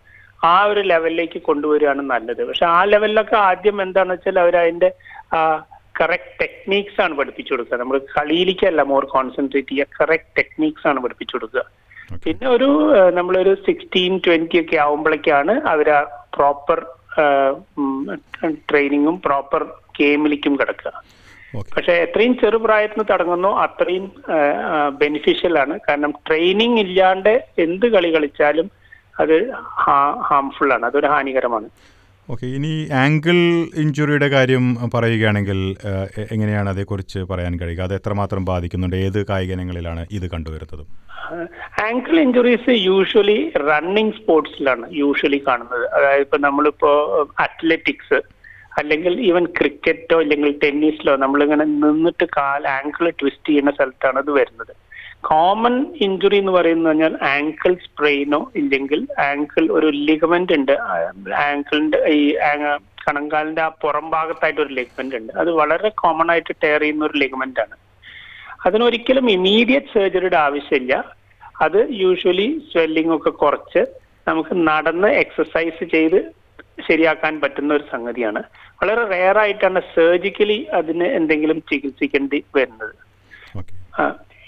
ആ 0.54 0.56
ഒരു 0.72 0.84
ലെവലിലേക്ക് 0.92 1.42
കൊണ്ടുവരികയാണ് 1.50 2.04
നല്ലത്. 2.14 2.42
പക്ഷെ 2.50 2.66
ആ 2.78 2.80
ലെവലിലൊക്കെ 2.94 3.38
ആദ്യം 3.50 3.78
എന്താണെന്ന് 3.86 4.18
വെച്ചാൽ 4.18 4.40
അവർ 4.46 4.58
അതിന്റെ 4.64 4.90
കറക്റ്റ് 6.00 6.34
ടെക്നീക്സ് 6.42 7.00
ആണ് 7.06 7.14
പഠിപ്പിച്ചു 7.20 7.52
കൊടുക്കുക. 7.54 7.78
നമ്മൾ 7.84 7.98
കളിയിലേക്കല്ല 8.16 8.82
മോർ 8.94 9.06
കോൺസെൻട്രേറ്റ് 9.16 9.72
ചെയ്യുക. 9.72 9.96
കറക്റ്റ് 10.02 10.36
ടെക്നീക്സ് 10.40 10.88
ആണ് 10.92 11.00
പഠിപ്പിച്ചു 11.06 11.36
കൊടുക്കുക. 11.36 11.64
പിന്നെ 12.26 12.48
ഒരു 12.48 12.70
നമ്മളൊരു 13.18 13.54
സിക്സ്റ്റീൻ 13.68 14.14
ട്വന്റി 14.26 14.58
ഒക്കെ 14.62 14.78
ആവുമ്പോഴേക്കാണ് 14.78 15.54
അവർ 15.74 15.90
ആ 15.90 16.02
പ്രോപ്പർ 16.36 16.80
ട്രെയിനിങ്ങും 18.70 19.16
പ്രോപ്പർ 19.26 19.64
ഗെയിമിലേക്കും 20.00 20.54
കിടക്കുക. 20.60 20.92
പക്ഷെ 21.76 21.94
എത്രയും 21.94 22.34
ചെറുപ്രായത്തിൽ 22.42 22.98
നിന്ന് 22.98 23.12
തുടങ്ങുന്നോ 23.14 23.52
അത്രയും 23.64 24.06
ബെനിഫിഷ്യൽ 25.02 25.56
ആണ്. 25.60 25.80
കാരണം 25.90 26.12
ട്രെയിനിങ് 26.28 26.80
ഇല്ലാണ്ട് 26.80 27.34
എന്ത് 27.66 27.88
കളി 27.96 28.10
കളിച്ചാലും 28.16 28.68
അത് 29.20 29.36
ഹാംഫുൾ 30.30 30.70
ആണ് 30.74 30.86
അതൊരു 30.86 31.08
ഹാനികരമാണ്. 31.08 31.70
ഓക്കെ 32.30 32.46
ഇനി 32.58 32.72
ആംഗിൾ 33.04 33.38
ഇഞ്ചുറിയുടെ 33.82 34.28
കാര്യം 34.34 34.66
പറയുകയാണെങ്കിൽ 34.96 35.60
എങ്ങനെയാണ് 36.34 36.70
അതേക്കുറിച്ച് 36.70 37.20
പറയാൻ 37.32 37.54
കഴിയുക? 37.60 37.82
അത് 37.82 37.94
എത്രമാത്രം 37.96 38.46
ബാധിക്കുന്നുണ്ട്? 38.46 38.96
ഏത് 38.96 39.26
കായിക 39.30 39.52
ഇനങ്ങളിലാണ് 39.52 40.06
ഇത് 40.12 40.28
കണ്ടുവരുന്നത്? 40.34 40.84
ആങ്കിൾ 41.84 42.16
ഇഞ്ചുറീസ് 42.20 42.72
യൂഷ്വലി 42.88 43.52
റണ്ണിങ് 43.70 44.12
സ്പോർട്സിലാണ് 44.12 44.86
യൂഷ്വലി 44.94 45.44
കാണുന്നത്. 45.48 45.86
അതായത് 45.88 46.22
ഇപ്പൊ 46.22 46.38
നമ്മളിപ്പോ 46.38 46.92
അത്ലറ്റിക്സ് 47.40 48.20
അല്ലെങ്കിൽ 48.80 49.14
ഈവൻ 49.30 49.46
ക്രിക്കറ്റോ 49.46 50.18
അല്ലെങ്കിൽ 50.22 50.60
ടെന്നീസിലോ 50.64 51.16
നമ്മളിങ്ങനെ 51.16 51.66
നിന്നിട്ട് 51.66 52.26
കാൽ 52.38 52.68
ആങ്കിൾ 52.68 53.10
ട്വിസ്റ്റ് 53.22 53.50
ചെയ്യുന്ന 53.50 53.72
സ്ഥലത്താണ് 53.72 54.20
അത് 54.20 54.32
വരുന്നത്. 54.32 54.74
കോമൺ 55.24 55.96
ഇഞ്ചുറി 56.02 56.38
എന്ന് 56.38 56.52
പറയുന്നത് 56.52 56.88
പറഞ്ഞാൽ 56.88 57.18
ആങ്കിൾ 57.24 57.74
സ്പ്രെയിനോ 57.74 58.52
ഇല്ലെങ്കിൽ 58.56 59.08
ആങ്കിൾ 59.20 59.72
ഒരു 59.72 59.88
ലിഗമെന്റ് 59.88 60.54
ഉണ്ട്. 60.54 60.72
ആങ്കിളിന്റെ 61.36 62.00
ഈ 62.08 62.36
കണങ്കാലിന്റെ 63.08 63.62
ആ 63.62 63.68
പുറം 63.68 64.10
ഭാഗത്തായിട്ട് 64.10 64.62
ഒരു 64.62 64.74
ലിഗമെന്റ് 64.74 65.16
ഉണ്ട്. 65.16 65.34
അത് 65.34 65.52
വളരെ 65.52 65.90
കോമൺ 65.90 66.32
ആയിട്ട് 66.32 66.56
ടയർ 66.64 66.82
ചെയ്യുന്ന 66.82 67.06
ഒരു 67.06 67.18
ലിഗമെന്റ് 67.18 67.60
ആണ്. 67.60 67.76
അതിനൊരിക്കലും 68.66 69.32
ഇമീഡിയറ്റ് 69.32 69.94
സർജറിയുടെ 69.94 70.38
ആവശ്യമില്ല. 70.38 70.94
അത് 71.62 71.88
യൂഷ്വലി 71.90 72.70
സ്വെല്ലിംഗ് 72.72 73.16
ഒക്കെ 73.16 73.30
കുറച്ച് 73.30 73.82
നമുക്ക് 74.28 74.68
നടന്ന് 74.68 75.08
എക്സസൈസ് 75.08 75.84
ചെയ്ത് 75.84 76.20
ശരിയാക്കാൻ 76.88 77.42
പറ്റുന്ന 77.42 77.74
ഒരു 77.74 77.84
സംഗതിയാണ്. 77.92 78.44
വളരെ 78.82 79.04
റെയർ 79.08 79.38
ആയിട്ടാണ് 79.38 79.80
സർജിക്കലി 79.96 80.60
അതിന് 80.64 81.04
എന്തെങ്കിലും 81.04 81.62
ചികിത്സിക്കേണ്ടി 81.62 82.44
വരുന്നത്. 82.56 82.96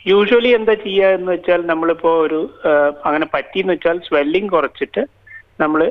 യൂഷ്വലി 0.06 0.50
എന്താ 0.58 0.74
ചെയ്യുക 0.86 1.16
എന്ന് 1.18 1.30
വെച്ചാൽ 1.34 1.62
നമ്മളിപ്പോ 1.72 2.12
ഒരു 2.26 2.40
അങ്ങനെ 2.64 3.04
അങ്ങനെ 3.08 3.26
പറ്റിയെന്ന് 3.36 3.76
വെച്ചാൽ 3.76 3.98
സ്വെല്ലിംഗ് 4.08 4.52
കുറച്ചിട്ട് 4.56 5.04
നമ്മൾ 5.62 5.82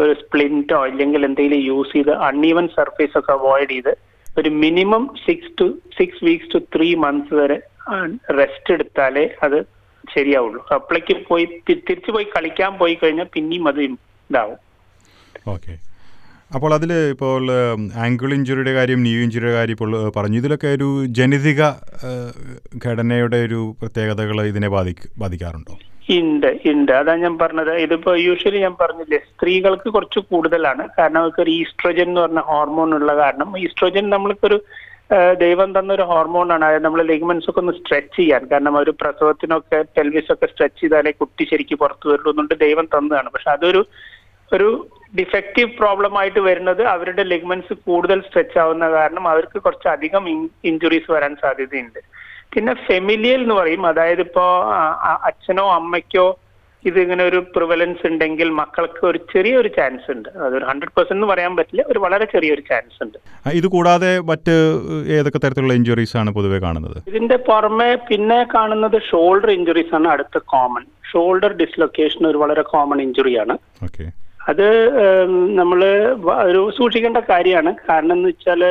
ഒരു 0.00 0.12
സ്പ്ലിന്റോ 0.22 0.78
അല്ലെങ്കിൽ 0.88 1.26
എന്തെങ്കിലും 1.28 1.60
യൂസ് 1.70 1.92
ചെയ്ത് 1.96 2.12
അൺഈവൻ 2.28 2.66
സർഫേസ് 2.78 3.16
ഒക്കെ 3.20 3.32
അവോയ്ഡ് 3.38 3.70
ചെയ്ത് 3.74 3.92
ഒരു 4.26 4.50
minimum 4.64 5.02
six 5.24 5.52
to 5.60 5.66
six 5.98 6.22
weeks 6.28 6.50
to 6.54 6.60
three 6.76 6.88
months 7.04 7.34
വരെ 7.40 7.58
റെസ്റ്റ് 8.40 8.74
എടുത്താലേ 8.76 9.24
അത് 9.46 9.58
ശരിയാവുള്ളൂ. 10.04 10.60
അപ്പോഴേക്ക് 10.76 11.14
പോയി 11.28 11.44
തിരിച്ചു 11.68 12.10
പോയി 12.14 12.26
കളിക്കാൻ 12.34 12.72
പോയി 12.80 12.94
കഴിഞ്ഞാൽ 13.02 13.28
പിന്നെയും 13.36 13.66
അത് 13.70 13.80
ഇതാവും. 13.84 14.58
അപ്പോൾ 16.50 16.74
അതിൽ 16.74 16.90
ഇപ്പോൾ 17.14 17.42
ആംഗിൾ 18.04 18.30
ഇഞ്ചുറിയുടെ 18.34 18.72
കാര്യം 18.74 19.00
ന്യൂ 19.02 19.18
ഇഞ്ചുറിയുടെ 19.24 19.54
കാര്യം 19.56 19.74
ഇപ്പോൾ 19.76 19.92
പറഞ്ഞു. 20.16 20.36
ഇതിലൊക്കെ 20.38 20.68
ഒരു 20.78 20.88
ജനിതിക 21.18 21.62
ഘടനയുടെ 22.86 23.36
ഒരു 23.36 23.60
പ്രത്യേകതകൾ 23.80 24.46
ഇതിനെ 24.52 24.68
ബാധിക്ക 24.76 25.10
ബാധിക്കാറുണ്ടോ? 25.22 25.74
ഉണ്ട് 26.20 26.48
ഉണ്ട് 26.72 26.92
അതാ 26.92 27.12
ഞാൻ 27.16 27.34
പറഞ്ഞത്. 27.38 27.72
ഇതിപ്പോ 27.84 28.12
യൂഷ്വലി 28.26 28.58
ഞാൻ 28.64 28.74
പറഞ്ഞില്ലേ 28.80 29.18
സ്ത്രീകൾക്ക് 29.28 29.88
കുറച്ച് 29.96 30.20
കൂടുതലാണ്. 30.32 30.84
കാരണം 30.98 31.20
അവർക്ക് 31.20 31.40
ഒരു 31.44 31.50
ഈസ്ട്രോജൻ 31.50 32.08
എന്ന് 32.08 32.20
പറഞ്ഞ 32.20 32.42
ഹോർമോൺ 32.50 32.90
ഉള്ള 32.98 33.12
കാരണം. 33.22 33.58
ഈസ്ട്രോജൻ 33.64 34.10
നമ്മൾക്കൊരു 34.10 34.58
ദൈവം 35.44 35.70
തന്ന 35.78 35.90
ഒരു 35.92 36.02
ഹോർമോണാണ് 36.02 36.64
അതായത് 36.64 36.84
നമ്മൾ 36.84 37.02
ലെഗ്മെന്റ്സ് 37.02 37.50
ഒക്കെ 37.50 37.60
ഒന്ന് 37.62 37.72
സ്ട്രെച്ച് 37.72 38.16
ചെയ്യാൻ. 38.16 38.42
കാരണം 38.52 38.76
ഒരു 38.78 38.90
പ്രസവത്തിനൊക്കെ 39.00 39.84
പെൽവിസ് 39.96 40.32
ഒക്കെ 40.32 40.46
സ്ട്രെച്ച് 40.52 40.80
ചെയ്താലേ 40.80 41.12
കുട്ടി 41.20 41.44
ശരിക്കും 41.50 41.80
പുറത്തു 41.82 42.08
വരുള്ളൂ 42.08 42.30
എന്നുകൊണ്ട് 42.32 42.54
ദൈവം 42.66 42.86
തന്നതാണ്. 42.94 43.30
പക്ഷെ 43.34 43.50
അതൊരു 43.50 43.82
ഒരു 44.52 44.68
ഡിഫക്റ്റീവ് 45.18 45.70
പ്രോബ്ലം 45.80 46.18
ആയിട്ട് 46.18 46.40
വരുന്നത് 46.40 46.82
അവരുടെ 46.82 47.22
ലെഗ്മെന്റ്സ് 47.22 47.74
കൂടുതൽ 47.88 48.20
സ്ട്രെച്ച് 48.20 48.58
ആവുന്ന 48.58 48.90
കാരണം 48.90 49.28
അവർക്ക് 49.28 49.58
കുറച്ച് 49.58 49.88
അധികം 49.88 50.24
ഇഞ്ചുറീസ് 50.70 51.12
വരാൻ 51.12 51.36
സാധ്യതയുണ്ട്. 51.42 52.00
പിന്നെ 52.54 52.74
ഫെമിലിയൽ 52.88 53.42
എന്ന് 53.42 53.54
പറയും. 53.54 53.86
അതായത് 53.86 54.20
ഇപ്പോ 54.20 54.46
അച്ഛനോ 55.28 55.66
അമ്മയ്ക്കോ 55.74 56.38
ഇത് 56.84 56.98
ഇങ്ങനെ 57.02 57.24
ഒരു 57.24 57.38
പ്രിവലൻസ് 57.54 58.06
ഉണ്ടെങ്കിൽ 58.06 58.48
മക്കൾക്ക് 58.48 59.06
ഒരു 59.10 59.18
ചെറിയൊരു 59.32 59.68
ചാൻസ് 59.76 60.08
ഉണ്ട്. 60.14 60.28
അതൊരു 60.46 60.64
ഹൺഡ്രഡ് 60.70 60.94
പെർസെന്റ് 60.96 61.18
എന്ന് 61.18 61.28
പറയാൻ 61.32 61.52
പറ്റില്ല. 61.58 61.84
ഒരു 61.92 61.98
വളരെ 61.98 62.24
ചെറിയൊരു 62.24 62.62
ചാൻസ് 62.70 62.98
ഉണ്ട്. 63.04 63.18
ഇത് 63.60 63.66
കൂടാതെ 63.66 64.10
മറ്റ് 64.30 64.56
ഏതൊക്കെ 65.18 65.38
തരത്തിലുള്ള 65.38 65.74
ഇഞ്ചുറീസ് 65.80 66.16
ആണ് 66.22 66.32
പൊതുവെ 66.38 66.58
കാണുന്നത്? 66.58 66.98
ഇതിന്റെ 67.12 67.36
പുറമെ 67.48 67.90
പിന്നെ 68.10 68.40
കാണുന്നത് 68.56 68.98
ഷോൾഡർ 69.10 69.52
ഇഞ്ചുറീസ് 69.58 69.94
ആണ് 70.00 70.08
അടുത്ത 70.08 70.44
കോമൺ 70.54 70.84
ഷോൾഡർ 71.12 71.52
ഡിസ്ലൊക്കേഷൻ 71.62 72.26
ഒരു 72.32 72.38
വളരെ 72.44 72.62
കോമൺ 72.62 73.02
ഇഞ്ചുറിയാണ് 73.02 73.56
ഓക്കെ 73.88 74.06
അത് 74.50 74.66
നമ്മൾ 75.58 75.80
ഒരു 76.48 76.60
സൂക്ഷിക്കേണ്ട 76.76 77.20
കാര്യമാണ്. 77.30 77.70
കാരണം 77.88 78.14
എന്ന് 78.16 78.30
വെച്ചാൽ 78.32 78.62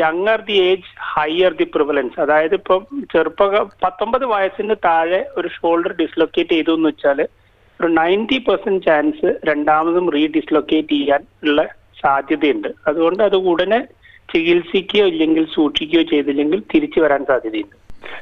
younger 0.00 0.40
the 0.48 0.56
age 0.68 0.90
higher 1.12 1.52
the 1.60 1.66
prevalence 1.74 2.18
അതായത് 2.24 2.54
ഇപ്പം 2.58 2.82
ചെറുപ്പ 3.12 3.48
പത്തൊമ്പത് 3.84 4.24
വയസ്സിന് 4.34 4.76
താഴെ 4.88 5.20
ഒരു 5.38 5.48
ഷോൾഡർ 5.56 5.94
ഡിസ്ലൊക്കേറ്റ് 6.02 6.56
ചെയ്തു 6.56 6.74
എന്ന് 6.78 6.90
വെച്ചാൽ 6.92 7.20
ഒരു 7.80 7.90
നയന്റി 8.00 8.38
പെർസെന്റ് 8.48 8.84
ചാൻസ് 8.86 9.28
രണ്ടാമതും 9.50 10.06
റീ 10.14 10.22
റീഡിസ്ലൊക്കേറ്റ് 10.26 10.94
ചെയ്യാൻ 10.96 11.22
ഉള്ള 11.46 11.60
സാധ്യതയുണ്ട്. 12.02 12.68
അതുകൊണ്ട് 12.88 13.22
അത് 13.28 13.36
ഉടനെ 13.52 13.80
ചികിത്സിക്കുകയോ 14.32 15.06
ഇല്ലെങ്കിൽ 15.12 15.44
സൂക്ഷിക്കുകയോ 15.54 16.02
ചെയ്തില്ലെങ്കിൽ 16.10 16.60
തിരിച്ചു 16.72 16.98
വരാൻ 17.00 17.22
സാധ്യതയുണ്ട്. 17.30 17.76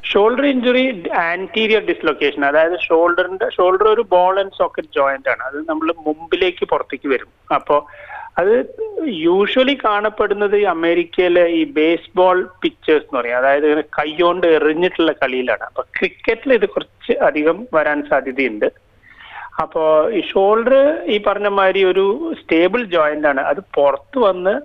ഷോൾഡർ 0.04 0.46
ഇഞ്ചുറി 0.46 1.10
ആന്റീരിയർ 1.10 1.82
ഡിസ്ലൊക്കേഷൻ 1.84 2.44
അതായത് 2.44 2.78
ഷോൾഡറിന്റെ 2.78 3.48
ഷോൾഡർ 3.50 3.88
ഒരു 3.88 4.00
ബോൾ 4.00 4.38
ആൻഡ് 4.38 4.58
സോക്കറ്റ് 4.58 4.88
ജോയിന്റ് 4.96 5.30
ആണ്. 5.30 5.42
അത് 5.42 5.68
നമ്മൾ 5.68 5.94
മുമ്പിലേക്ക് 6.06 6.66
പുറത്തേക്ക് 6.66 7.08
വരും. 7.08 7.54
അപ്പോ 7.54 7.86
അത് 8.38 8.76
യൂഷ്വലി 9.04 9.78
കാണപ്പെടുന്നത് 9.84 10.64
അമേരിക്കയിലെ 10.64 11.46
ഈ 11.46 11.64
ബേസ്ബോൾ 11.64 12.48
പിക്ചേഴ്സ് 12.62 13.04
എന്ന് 13.04 13.20
പറയും. 13.20 13.36
അതായത് 13.36 13.84
കൈകൊണ്ട് 13.84 14.46
എറിഞ്ഞിട്ടുള്ള 14.46 15.12
കളിയിലാണ്. 15.12 15.60
അപ്പൊ 15.60 15.82
ക്രിക്കറ്റിൽ 15.82 16.52
ഇത് 16.52 16.68
കുറച്ച് 16.68 17.18
അധികം 17.18 17.66
വരാൻ 17.74 18.02
സാധ്യതയുണ്ട്. 18.10 18.72
അപ്പോ 19.62 20.10
ഈ 20.10 20.20
ഷോൾഡർ 20.20 21.02
ഈ 21.04 21.22
പറഞ്ഞ 21.22 21.48
മാതിരി 21.48 21.84
ഒരു 21.84 22.34
സ്റ്റേബിൾ 22.42 22.84
ജോയിന്റ് 22.84 23.28
ആണ്. 23.28 23.40
അത് 23.40 23.58
പുറത്ത് 23.74 24.18
വന്ന് 24.18 24.60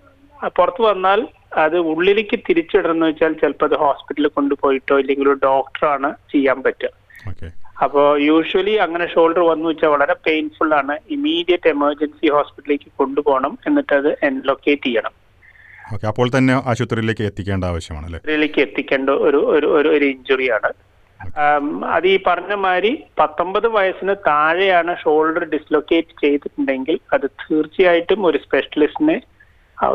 പുറത്ത് 0.47 0.81
വന്നാൽ 0.81 1.27
അത് 1.63 1.77
ഉള്ളിലേക്ക് 1.91 2.37
തിരിച്ചിടണമെന്ന് 2.47 3.07
വെച്ചാൽ 3.09 3.33
ചിലപ്പോൾ 3.41 3.67
അത് 3.69 3.75
ഹോസ്പിറ്റലിൽ 3.85 4.31
കൊണ്ടുപോയിട്ടോ 4.37 4.95
ഇല്ലെങ്കിൽ 5.01 5.27
ഒരു 5.33 5.39
ഡോക്ടറാണ് 5.49 6.09
ചെയ്യാൻ 6.33 6.59
പറ്റുക. 6.67 6.91
അപ്പോൾ 7.29 7.51
അപ്പോ 7.83 8.01
യൂഷ്വലി 8.27 8.73
അങ്ങനെ 8.85 9.05
ഷോൾഡർ 9.13 9.43
വന്നു 9.51 9.67
വെച്ചാൽ 9.69 9.91
വളരെ 9.93 10.15
പെയിൻഫുൾ 10.27 10.71
ആണ്. 10.79 10.95
ഇമീഡിയറ്റ് 11.15 11.69
എമർജൻസി 11.69 12.27
ഹോസ്പിറ്റലിലേക്ക് 12.35 12.89
കൊണ്ടുപോകണം. 13.01 13.53
എന്നിട്ട് 13.67 13.93
അത് 13.99 14.09
എൻലൊക്കേറ്റ് 14.29 14.87
ചെയ്യണം. 14.87 15.13
ഓക്കെ 15.93 16.07
അപ്പോൾ 16.07 16.27
തന്നെ 16.37 16.53
ആശുപത്രിയിലേക്ക് 16.71 17.23
എത്തിക്കേണ്ട 17.29 17.63
ആവശ്യമാണ് 17.73 18.05
ആശുപത്രിയിലേക്ക് 18.07 18.59
എത്തിക്കേണ്ട 18.61 19.09
ഒരു 19.27 19.39
ഒരു 19.55 19.67
ഒരു 19.77 19.89
ഒരു 19.95 20.05
ഇഞ്ചുറിയാണ് 20.05 20.71
അത് 21.95 22.05
ഈ 22.07 22.15
പറഞ്ഞ 22.27 22.53
മാതിരി 22.53 22.91
പത്തൊമ്പത് 23.19 23.67
വയസ്സിന് 23.67 24.13
താഴെയാണ് 24.27 24.93
ഷോൾഡർ 25.03 25.43
ഡിസ്ലൊക്കേറ്റ് 25.53 26.15
ചെയ്തിട്ടുണ്ടെങ്കിൽ 26.23 26.99
അത് 27.13 27.25
തീർച്ചയായിട്ടും 27.43 28.25
ഒരു 28.25 28.37
സ്പെഷ്യലിസ്റ്റിനെ 28.43 29.17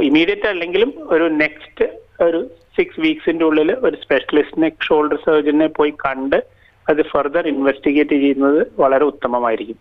ഇമീഡിയറ്റ് 0.09 0.49
അല്ലെങ്കിലും 0.49 0.93
ഒരു 1.09 1.27
നെക്സ്റ്റ് 1.43 1.87
ഒരു 2.23 2.41
സിക്സ് 2.77 3.01
വീക്സിന്റെ 3.01 3.45
ഉള്ളിൽ 3.45 3.71
ഒരു 3.73 3.97
സ്പെഷ്യലിസ്റ്റ് 3.97 4.05
സ്പെഷ്യലിസ്റ്റിനെ 4.05 4.71
ഷോൾഡർ 4.87 5.19
സർജനെ 5.27 5.67
പോയി 5.67 5.91
കണ്ട് 5.91 6.59
അത് 6.91 7.01
ഫർദർ 7.03 7.45
ഇൻവെസ്റ്റിഗേറ്റ് 7.49 8.11
ചെയ്യുന്നത് 8.11 8.73
വളരെ 8.81 9.05
ഉത്തമമായിരിക്കും. 9.05 9.79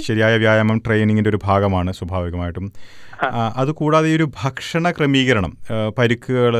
ശരിയായ 0.00 0.36
വ്യായാമം 0.36 0.78
ട്രെയിനിങ്ങിന്റെ 0.86 1.30
ഒരു 1.30 1.38
ഭാഗമാണ് 1.44 1.92
സ്വാഭാവികമായിട്ടും. 1.92 2.66
അത് 3.22 3.36
അതുകൂടാതെ 3.56 4.08
ഈ 4.08 4.16
ഒരു 4.16 4.26
ഭക്ഷണ 4.44 4.90
ക്രമീകരണം 4.90 5.52
പരിക്കുകൾ 5.98 6.56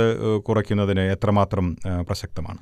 കുറയ്ക്കുന്നതിന് 0.49 1.00
എത്രമാത്രം 1.00 1.76
പ്രസക്തമാണ്? 2.09 2.61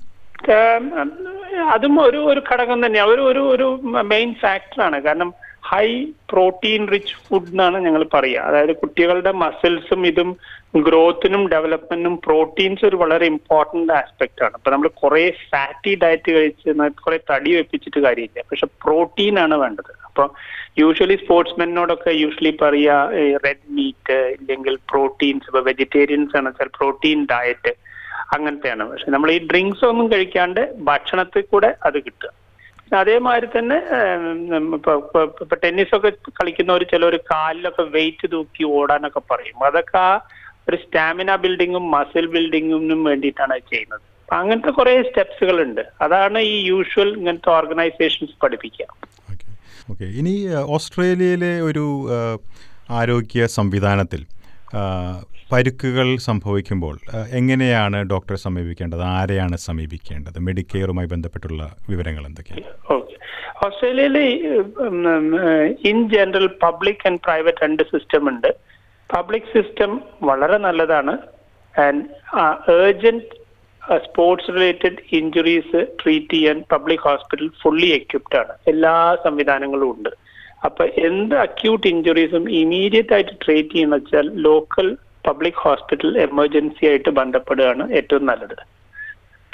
അതും 1.75 1.95
ഒരു 2.07 2.19
ഒരു 2.33 2.41
ഘടകം 2.53 2.87
തന്നെയാണ്. 2.87 3.11
ഒരു 3.11 3.23
ഒരു 3.31 3.43
ഒരു 3.55 3.69
മെയിൻ 4.13 4.35
ഫാക്ടറാണ് 4.43 4.99
കാരണം 5.03 5.31
ഹൈ 5.71 5.87
പ്രോട്ടീൻ 6.33 6.83
റിച്ച് 6.93 7.17
ഫുഡ് 7.25 7.51
എന്നാണ് 7.53 7.79
ഞങ്ങൾ 7.87 8.03
പറയുക. 8.15 8.45
അതായത് 8.49 8.73
കുട്ടികളുടെ 8.83 9.33
മസിൽസും 9.43 10.03
ഇതും 10.11 10.31
ഗ്രോത്തിനും 10.87 11.43
ഡെവലപ്മെന്റിനും 11.55 12.15
പ്രോട്ടീൻസ് 12.27 12.85
ഒരു 12.89 12.97
വളരെ 13.03 13.27
ഇമ്പോർട്ടന്റ് 13.33 13.93
ആസ്പെക്ട് 13.93 14.43
ആണ്. 14.47 14.55
അപ്പൊ 14.59 14.71
നമ്മൾ 14.71 14.89
കുറെ 15.03 15.25
ഫാറ്റി 15.51 15.93
ഡയറ്റ് 16.03 16.33
കഴിച്ച് 16.37 16.75
കുറെ 17.05 17.19
തടി 17.31 17.53
വെപ്പിച്ചിട്ട് 17.57 18.01
കാര്യമില്ല. 18.07 18.45
പക്ഷെ 18.51 18.69
പ്രോട്ടീൻ 18.87 19.39
ആണ് 19.45 19.59
വേണ്ടത്. 19.65 19.93
അപ്പൊ 20.09 20.25
യൂഷ്വലി 20.79 21.17
സ്പോർട്സ്മെനോടൊക്കെ 21.25 22.11
യൂഷ്വലി 22.23 22.55
പറയുക 22.63 23.39
റെഡ് 23.47 23.69
മീറ്റ് 23.79 24.19
ഇല്ലെങ്കിൽ 24.39 24.77
പ്രോട്ടീൻസ് 24.93 25.49
ഇപ്പൊ 25.51 25.63
വെജിറ്റേറിയൻസ് 25.71 26.37
ആണ് 26.37 26.49
വെച്ചാൽ 26.49 26.73
പ്രോട്ടീൻ 26.79 27.21
ഡയറ്റ് 27.33 27.75
അങ്ങനത്തെയാണ്. 28.37 28.85
പക്ഷെ 28.91 29.11
നമ്മൾ 29.11 29.29
ഈ 29.37 29.39
ഡ്രിങ്ക്സ് 29.51 29.85
ഒന്നും 29.85 30.07
കഴിക്കാണ്ട് 30.13 30.63
ഭക്ഷണത്തിൽ 30.91 31.45
കൂടെ 31.53 31.71
അത് 31.89 31.99
കിട്ടുക. 32.07 32.31
അതേമാതിരി 32.97 33.47
തന്നെ 33.47 33.77
ഇപ്പൊ 34.75 34.93
ഇപ്പൊ- 34.93 35.29
ഇപ്പൊ 35.41 35.57
ടെന്നീസ് 35.65 35.97
ഒക്കെ 35.97 36.09
കളിക്കുന്നവർ 36.09 36.83
ചിലർ 36.83 37.17
കാലിലൊക്കെ 37.17 37.83
വെയിറ്റ് 37.83 38.33
തൂക്കി 38.33 38.65
ഓടാനൊക്കെ 38.65 39.21
പറയും. 39.31 39.65
അതൊക്കെ 39.65 39.99
ആ 39.99 40.21
ഒരു 40.69 40.77
സ്റ്റാമിന 40.77 41.37
ബിൽഡിങ്ങും 41.37 41.91
മസിൽ 41.91 42.27
ബിൽഡിങ്ങിനും 42.27 43.05
വേണ്ടിയിട്ടാണ് 43.05 43.59
ചെയ്യുന്നത്. 43.59 44.01
അങ്ങനത്തെ 44.33 44.69
കുറെ 44.69 45.03
സ്റ്റെപ്സുകൾ 45.03 45.63
ഉണ്ട് 45.63 45.81
അതാണ് 46.01 46.39
ഈ 46.39 46.65
യൂഷ്വൽ 46.67 47.09
ഇങ്ങനത്തെ 47.09 47.51
ഓർഗനൈസേഷൻസ് 47.51 48.41
പഠിപ്പിക്കുക. 48.43 48.87
ഓക്കെ. 49.91 50.05
ഇനി 50.05 50.49
ഓസ്ട്രേലിയയിലെ 50.55 51.61
ഒരു 51.61 52.09
ആരോഗ്യ 52.91 53.47
സംവിധാനത്തിൽ 53.47 54.27
പരുക്കുകൾ 55.53 56.17
സംഭവിക്കുമ്പോൾ 56.17 56.97
എങ്ങനെയാണ് 57.31 57.99
ഡോക്ടറെ 58.11 58.37
സമീപിക്കേണ്ടത്? 58.37 59.03
ആരെയാണ് 59.03 59.57
സമീപിക്കേണ്ടത്? 59.57 60.39
മെഡിക്കെയറുമായി 60.39 61.09
ബന്ധപ്പെട്ടുള്ള 61.13 61.63
വിവരങ്ങൾ 61.91 62.27
എന്തൊക്കെയാണ്? 62.27 62.65
ഓസ്ട്രേലിയയിൽ 63.67 64.19
in 65.91 65.99
general 66.15 66.47
public 66.63 67.07
and 67.07 67.21
private 67.25 67.65
രണ്ട് 67.65 67.83
സിസ്റ്റം 67.83 68.29
ഉണ്ട്. 68.29 68.51
പബ്ലിക് 69.17 69.51
സിസ്റ്റം 69.57 70.01
വളരെ 70.23 70.59
നല്ലതാണ്. 70.59 71.15
And 71.81 72.05
urgent 72.71 73.25
sports 73.97 74.49
related 74.49 75.03
injuries 75.13 75.87
treat 76.05 76.35
ചെയ്യാൻ 76.35 76.65
പബ്ലിക് 76.73 77.05
ഹോസ്പിറ്റൽ 77.09 77.51
ഫുള്ളി 77.63 77.87
എക്യുപ്ഡ് 77.87 78.39
ആണ്. 78.39 78.55
എല്ലാ 78.69 79.17
സംവിധാനങ്ങളും 79.25 79.91
ഉണ്ട്. 79.91 80.09
അപ്പൊ 80.65 80.85
എന്ത് 80.85 81.35
അക്യൂട്ട് 81.35 81.87
ഇഞ്ചുറീസും 81.87 82.51
ഇമീഡിയറ്റ് 82.51 83.15
ആയിട്ട് 83.15 83.35
ട്രീറ്റ് 83.47 83.75
ചെയ്യുന്ന 83.75 83.95
വെച്ചാൽ 83.95 84.31
ലോക്കൽ 84.49 84.97
പബ്ലിക് 85.29 85.55
ഹോസ്പിറ്റൽ 85.57 86.19
എമർജൻസി 86.19 86.87
ആയിട്ട് 86.87 87.11
ബന്ധപ്പെടുകയാണ് 87.11 87.93
ഏറ്റവും 87.93 88.27
നല്ലത്. 88.27 88.57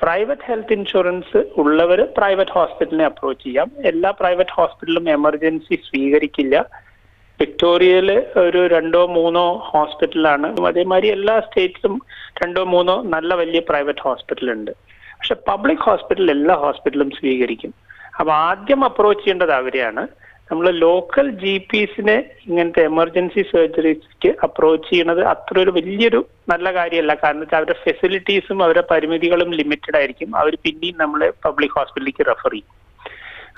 പ്രൈവറ്റ് 0.02 0.42
ഹെൽത്ത് 0.44 0.72
ഇൻഷുറൻസ് 0.72 1.36
ഉള്ളവർ 1.56 2.08
പ്രൈവറ്റ് 2.16 2.50
ഹോസ്പിറ്റലിനെ 2.50 3.04
അപ്രോച്ച് 3.04 3.44
ചെയ്യാം. 3.44 3.70
എല്ലാ 3.84 4.10
പ്രൈവറ്റ് 4.10 4.50
ഹോസ്പിറ്റലും 4.50 5.10
എമർജൻസി 5.10 5.74
സ്വീകരിക്കില്ല. 5.74 6.66
വിക്ടോറിയയിൽ 7.40 8.22
ഒരു 8.36 8.66
രണ്ടോ 8.66 9.06
മൂന്നോ 9.06 9.52
ഹോസ്പിറ്റലാണ് 9.52 10.66
അതേമാതിരി 10.66 11.06
എല്ലാ 11.06 11.40
സ്റ്റേറ്റിലും 11.40 12.02
രണ്ടോ 12.44 12.64
മൂന്നോ 12.64 13.02
നല്ല 13.02 13.34
വലിയ 13.34 13.60
പ്രൈവറ്റ് 13.60 13.98
ഹോസ്പിറ്റൽ 13.98 14.50
ഉണ്ട്. 14.50 14.70
പക്ഷെ 15.18 15.34
പബ്ലിക് 15.48 15.78
ഹോസ്പിറ്റൽ 15.78 16.30
എല്ലാ 16.30 16.54
ഹോസ്പിറ്റലും 16.54 17.10
സ്വീകരിക്കും. 17.10 17.74
അപ്പൊ 18.20 18.32
ആദ്യം 18.32 18.84
അപ്രോച്ച് 18.84 19.24
ചെയ്യേണ്ടത് 19.24 19.52
അവരെയാണ്. 19.52 20.08
നമ്മൾ 20.50 20.66
ലോക്കൽ 20.84 21.26
ജി 21.42 21.52
പിസിനെ 21.70 22.16
ഇങ്ങനത്തെ 22.48 22.82
എമർജൻസി 22.90 23.42
സർജറീസ്ക്ക് 23.50 24.30
അപ്രോച്ച് 24.46 24.88
ചെയ്യുന്നത് 24.90 25.20
അത്ര 25.32 25.54
ഒരു 25.64 25.72
വലിയൊരു 25.76 26.20
നല്ല 26.52 26.66
കാര്യമല്ല. 26.78 27.12
കാരണം 27.22 27.42
വെച്ചാൽ 27.42 27.58
അവരുടെ 27.60 27.76
ഫെസിലിറ്റീസും 27.84 28.58
അവരുടെ 28.64 28.84
പരിമിതികളും 28.90 29.50
ലിമിറ്റഡ് 29.60 29.98
ആയിരിക്കും. 30.00 30.30
അവർ 30.40 30.54
പിന്നെയും 30.64 30.96
നമ്മളെ 31.04 31.28
പബ്ലിക് 31.46 31.76
ഹോസ്പിറ്റലിലേക്ക് 31.78 32.26
റെഫർ 32.30 32.54
ചെയ്യും. 32.54 32.70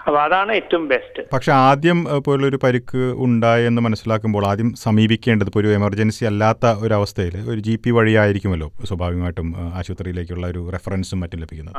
അപ്പൊ 0.06 0.18
അതാണ് 0.24 0.50
ഏറ്റവും 0.58 0.84
ബെസ്റ്റ് 0.90 1.22
പക്ഷെ 1.32 1.52
ആദ്യം 1.68 1.98
പോലൊരു 2.26 2.58
പരിക്ക് 2.64 3.00
ഉണ്ടായെന്ന് 3.24 3.82
മനസ്സിലാക്കുമ്പോൾ 3.86 4.44
ആദ്യം 4.50 4.68
സമീപിക്കേണ്ടത് 4.84 5.48
ഇപ്പോൾ 5.50 5.62
ഒരു 5.62 5.72
എമർജൻസി 5.78 6.24
അല്ലാത്ത 6.30 6.66
ഒരു 6.84 6.94
അവസ്ഥയിൽ 6.98 7.34
ഒരു 7.52 7.60
ജി 7.68 7.74
പി 7.84 7.92
വഴിയായിരിക്കുമല്ലോ 7.96 8.68
സ്വാഭാവികമായിട്ടും 8.90 9.48
ആശുപത്രിയിലേക്കുള്ള 9.80 10.46
ഒരു 10.52 10.62
റെഫറൻസും 10.76 11.20
മറ്റും 11.22 11.42
ലഭിക്കുന്നത്. 11.44 11.74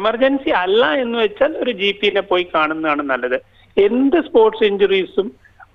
എമർജൻസി 0.00 0.52
അല്ല 0.64 0.82
എന്ന് 1.04 1.18
വെച്ചാൽ 1.24 1.54
ഒരു 1.64 1.74
ജി 1.82 1.90
പിന്നെ 2.02 2.24
പോയി 2.32 2.46
കാണുന്നതാണ് 2.56 3.04
നല്ലത്. 3.12 3.38
എന്ത് 3.76 4.18
സ്പോർട്സ് 4.28 4.64
ഇഞ്ചുറീസും 4.64 5.28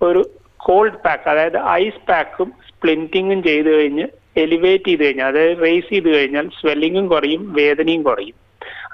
ഒരു 0.07 0.21
കോൾഡ് 0.67 1.01
പാക്ക് 1.05 1.29
അതായത് 1.29 1.59
ഐസ് 1.83 2.01
പാക്കും 2.09 2.49
സ്പ്ലിന്റിങ്ങും 2.69 3.43
ചെയ്തു 3.43 3.69
കഴിഞ്ഞ് 3.69 4.05
എലിവേറ്റ് 4.43 4.85
ചെയ്ത് 4.85 5.03
കഴിഞ്ഞാൽ 5.05 5.27
അതായത് 5.31 5.61
റേസ് 5.65 5.89
ചെയ്ത് 5.89 6.09
കഴിഞ്ഞാൽ 6.15 6.47
സ്വെല്ലിങ്ങും 6.59 7.07
കുറയും 7.13 7.53
വേദനയും 7.59 8.03
കുറയും. 8.03 8.35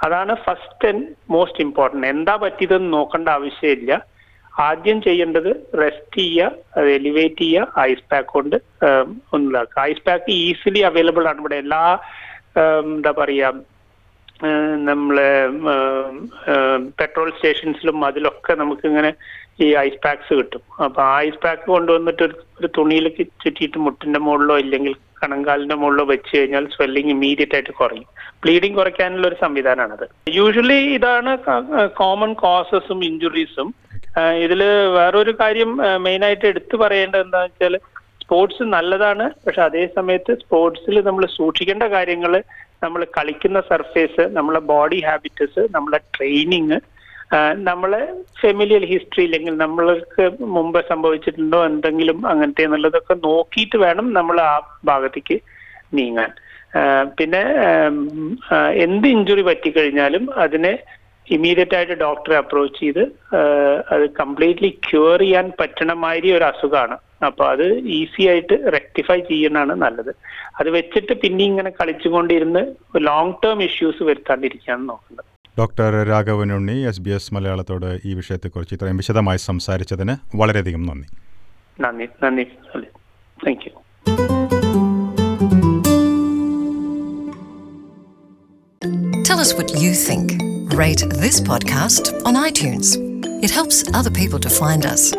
അതാണ് 0.05 0.33
ഫസ്റ്റ് 0.45 0.87
ആൻഡ് 0.89 1.05
മോസ്റ്റ് 1.29 1.63
ഇമ്പോർട്ടന്റ് 1.65 2.07
എന്താ 2.07 2.35
പറ്റിയതെന്ന് 2.43 2.93
നോക്കേണ്ട 2.97 3.29
ആവശ്യമില്ല. 3.37 3.91
ആദ്യം 4.53 5.01
ചെയ്യേണ്ടത് 5.01 5.51
റെസ്റ്റ് 5.81 6.21
ചെയ്യുക 6.21 6.83
എലിവേറ്റ് 6.97 7.43
ചെയ്യുക 7.43 7.81
ഐസ് 7.89 8.07
പാക്ക് 8.11 8.27
കൊണ്ട് 8.27 8.57
ഒന്നിലാക്കുക 9.33 9.81
ഐസ് 9.91 10.05
പാക്ക് 10.07 10.31
ഈസിലി 10.47 10.81
അവൈലബിൾ 10.89 11.27
ആണ്. 11.31 11.39
ഇവിടെ 11.39 11.57
എല്ലാ 11.63 11.83
എന്താ 12.93 13.11
പറയാ 13.19 13.49
ഏഹ് 13.49 13.61
നമ്മൾ 14.89 15.17
പെട്രോൾ 16.99 17.29
സ്റ്റേഷൻസിലും 17.35 17.97
അതിലൊക്കെ 18.07 18.53
നമുക്ക് 18.61 18.85
ഇങ്ങനെ 18.89 19.11
ഈ 19.63 19.67
ഐസ് 19.85 19.99
പാക്സ് 20.05 20.33
കിട്ടും. 20.39 20.61
അപ്പൊ 20.85 20.99
ആ 21.07 21.11
ഐസ് 21.25 21.41
പാക്ക് 21.43 21.65
കൊണ്ടുവന്നിട്ട് 21.73 22.23
ഒരു 22.59 22.67
തുണിയിലേക്ക് 22.77 23.23
ചുറ്റിയിട്ട് 23.43 23.79
മുട്ടിന്റെ 23.85 24.19
മുകളിലോ 24.27 24.55
ഇല്ലെങ്കിൽ 24.63 24.93
കണങ്കാലിന്റെ 25.23 25.77
മുകളിലോ 25.81 26.05
വെച്ച് 26.13 26.31
കഴിഞ്ഞാൽ 26.37 26.65
സ്വെല്ലിങ് 26.75 27.13
ഇമീഡിയറ്റ് 27.15 27.55
ആയിട്ട് 27.57 27.73
കുറയും. 27.81 28.07
ബ്ലീഡിങ് 28.43 28.77
കുറയ്ക്കാനുള്ള 28.79 29.25
ഒരു 29.31 29.37
സംവിധാനമാണത്. 29.45 30.05
യൂഷ്വലി 30.39 30.79
ഇതാണ് 30.97 31.33
കോമൺ 32.01 32.33
കോസസും 32.43 33.01
ഇഞ്ചുറീസും 33.09 33.69
ഇതിൽ 34.45 34.61
വേറൊരു 34.97 35.33
കാര്യം 35.41 35.69
മെയിൻ 36.05 36.21
ആയിട്ട് 36.27 36.45
എടുത്തു 36.53 36.75
പറയേണ്ടത് 36.83 37.23
എന്താണെന്ന് 37.25 37.53
വെച്ചാൽ 37.53 37.75
സ്പോർട്സ് 38.23 38.63
നല്ലതാണ് 38.73 39.25
പക്ഷെ 39.45 39.61
അതേ 39.67 39.83
സമയത്ത് 39.97 40.33
സ്പോർട്സിൽ 40.41 40.97
നമ്മൾ 41.07 41.23
സൂക്ഷിക്കേണ്ട 41.37 41.85
കാര്യങ്ങൾ 41.95 42.33
നമ്മൾ 42.81 43.01
കളിക്കുന്ന 43.17 43.59
സർഫേസ് 43.69 44.23
നമ്മളെ 44.29 44.59
ബോഡി 44.71 44.99
ഹാബിറ്റസ് 45.01 45.63
നമ്മളെ 45.71 45.99
ട്രെയിനിങ് 46.17 46.77
നമ്മളെ 47.63 48.01
ഫെമിലിയൽ 48.41 48.83
ഹിസ്റ്ററി 48.85 49.23
അല്ലെങ്കിൽ 49.23 49.53
നമ്മൾക്ക് 49.57 50.23
മുമ്പ് 50.55 50.79
സംഭവിച്ചിട്ടുണ്ടോ 50.89 51.59
എന്തെങ്കിലും 51.65 52.27
അങ്ങനത്തെ 52.27 52.63
എന്നുള്ളതൊക്കെ 52.63 53.15
നോക്കിയിട്ട് 53.27 53.77
വേണം 53.77 54.07
നമ്മൾ 54.11 54.37
ആ 54.41 54.53
ഭാഗത്തേക്ക് 54.85 55.37
നീങ്ങാൻ. 55.93 56.31
പിന്നെ 57.17 57.41
എന്ത് 58.85 59.07
ഇഞ്ചുറി 59.07 59.41
പറ്റിക്കഴിഞ്ഞാലും 59.41 60.25
അതിനെ 60.35 60.73
ഇമ്മീഡിയറ്റ് 61.27 61.75
ആയിട്ട് 61.77 61.95
ഡോക്ടറെ 62.05 62.35
അപ്രോച്ച് 62.41 62.79
ചെയ്ത് 62.83 63.03
അത് 63.93 64.05
കംപ്ലീറ്റ്ലി 64.19 64.69
ക്യൂർ 64.87 65.19
ചെയ്യാൻ 65.23 65.47
പറ്റണ 65.59 65.91
മാതിരി 66.03 66.31
ഒരു 66.37 66.45
അസുഖമാണ് 66.51 66.97
അപ്പൊ 67.27 67.43
അത് 67.53 67.65
ഈസി 67.97 68.23
ആയിട്ട് 68.31 68.55
റെക്ടിഫൈ 68.75 69.19
ചെയ്യുന്നതാണ് 69.31 69.73
നല്ലത്. 69.83 70.11
അത് 70.59 70.69
വെച്ചിട്ട് 70.77 71.13
പിന്നെ 71.23 71.43
ഇങ്ങനെ 71.51 71.71
കളിച്ചുകൊണ്ടിരുന്ന് 71.79 72.63
ലോങ് 73.09 73.35
ടേം 73.43 73.59
ഇഷ്യൂസ് 73.69 74.03
വരുത്താണ്ടിരിക്കുകയാണ് 74.09 74.83
നോക്കുന്നത്. 74.89 75.27
Doctor 75.59 75.93
Raghavan 76.11 76.51
Unni 76.57 76.77
S 76.91 77.01
B 77.05 77.11
S 77.17 77.33
മലയാളത്തോട് 77.35 77.89
ഈ 78.09 78.13
വിഷയത്തെക്കുറിച്ച് 78.19 78.75
ഇത്രയും 78.77 79.01
വിശദമായി 79.01 79.41
സംസാരിച്ചതിന് 79.49 80.15
വളരെയധികം 80.41 80.85
നന്ദി. 80.89 81.09
നന്ദി 81.85 82.07
നന്ദി 82.25 82.45
thank 83.39 83.67
you 83.67 83.73
Tell 89.27 89.39
us 89.43 89.51
what 89.57 89.69
you 89.81 89.91
think. 90.07 90.50
Rate 90.81 91.07
this 91.11 91.39
podcast 91.39 92.25
on 92.25 92.33
iTunes. 92.33 92.97
It 93.43 93.51
helps 93.51 93.87
other 93.93 94.09
people 94.09 94.39
to 94.39 94.49
find 94.49 94.83
us. 94.83 95.13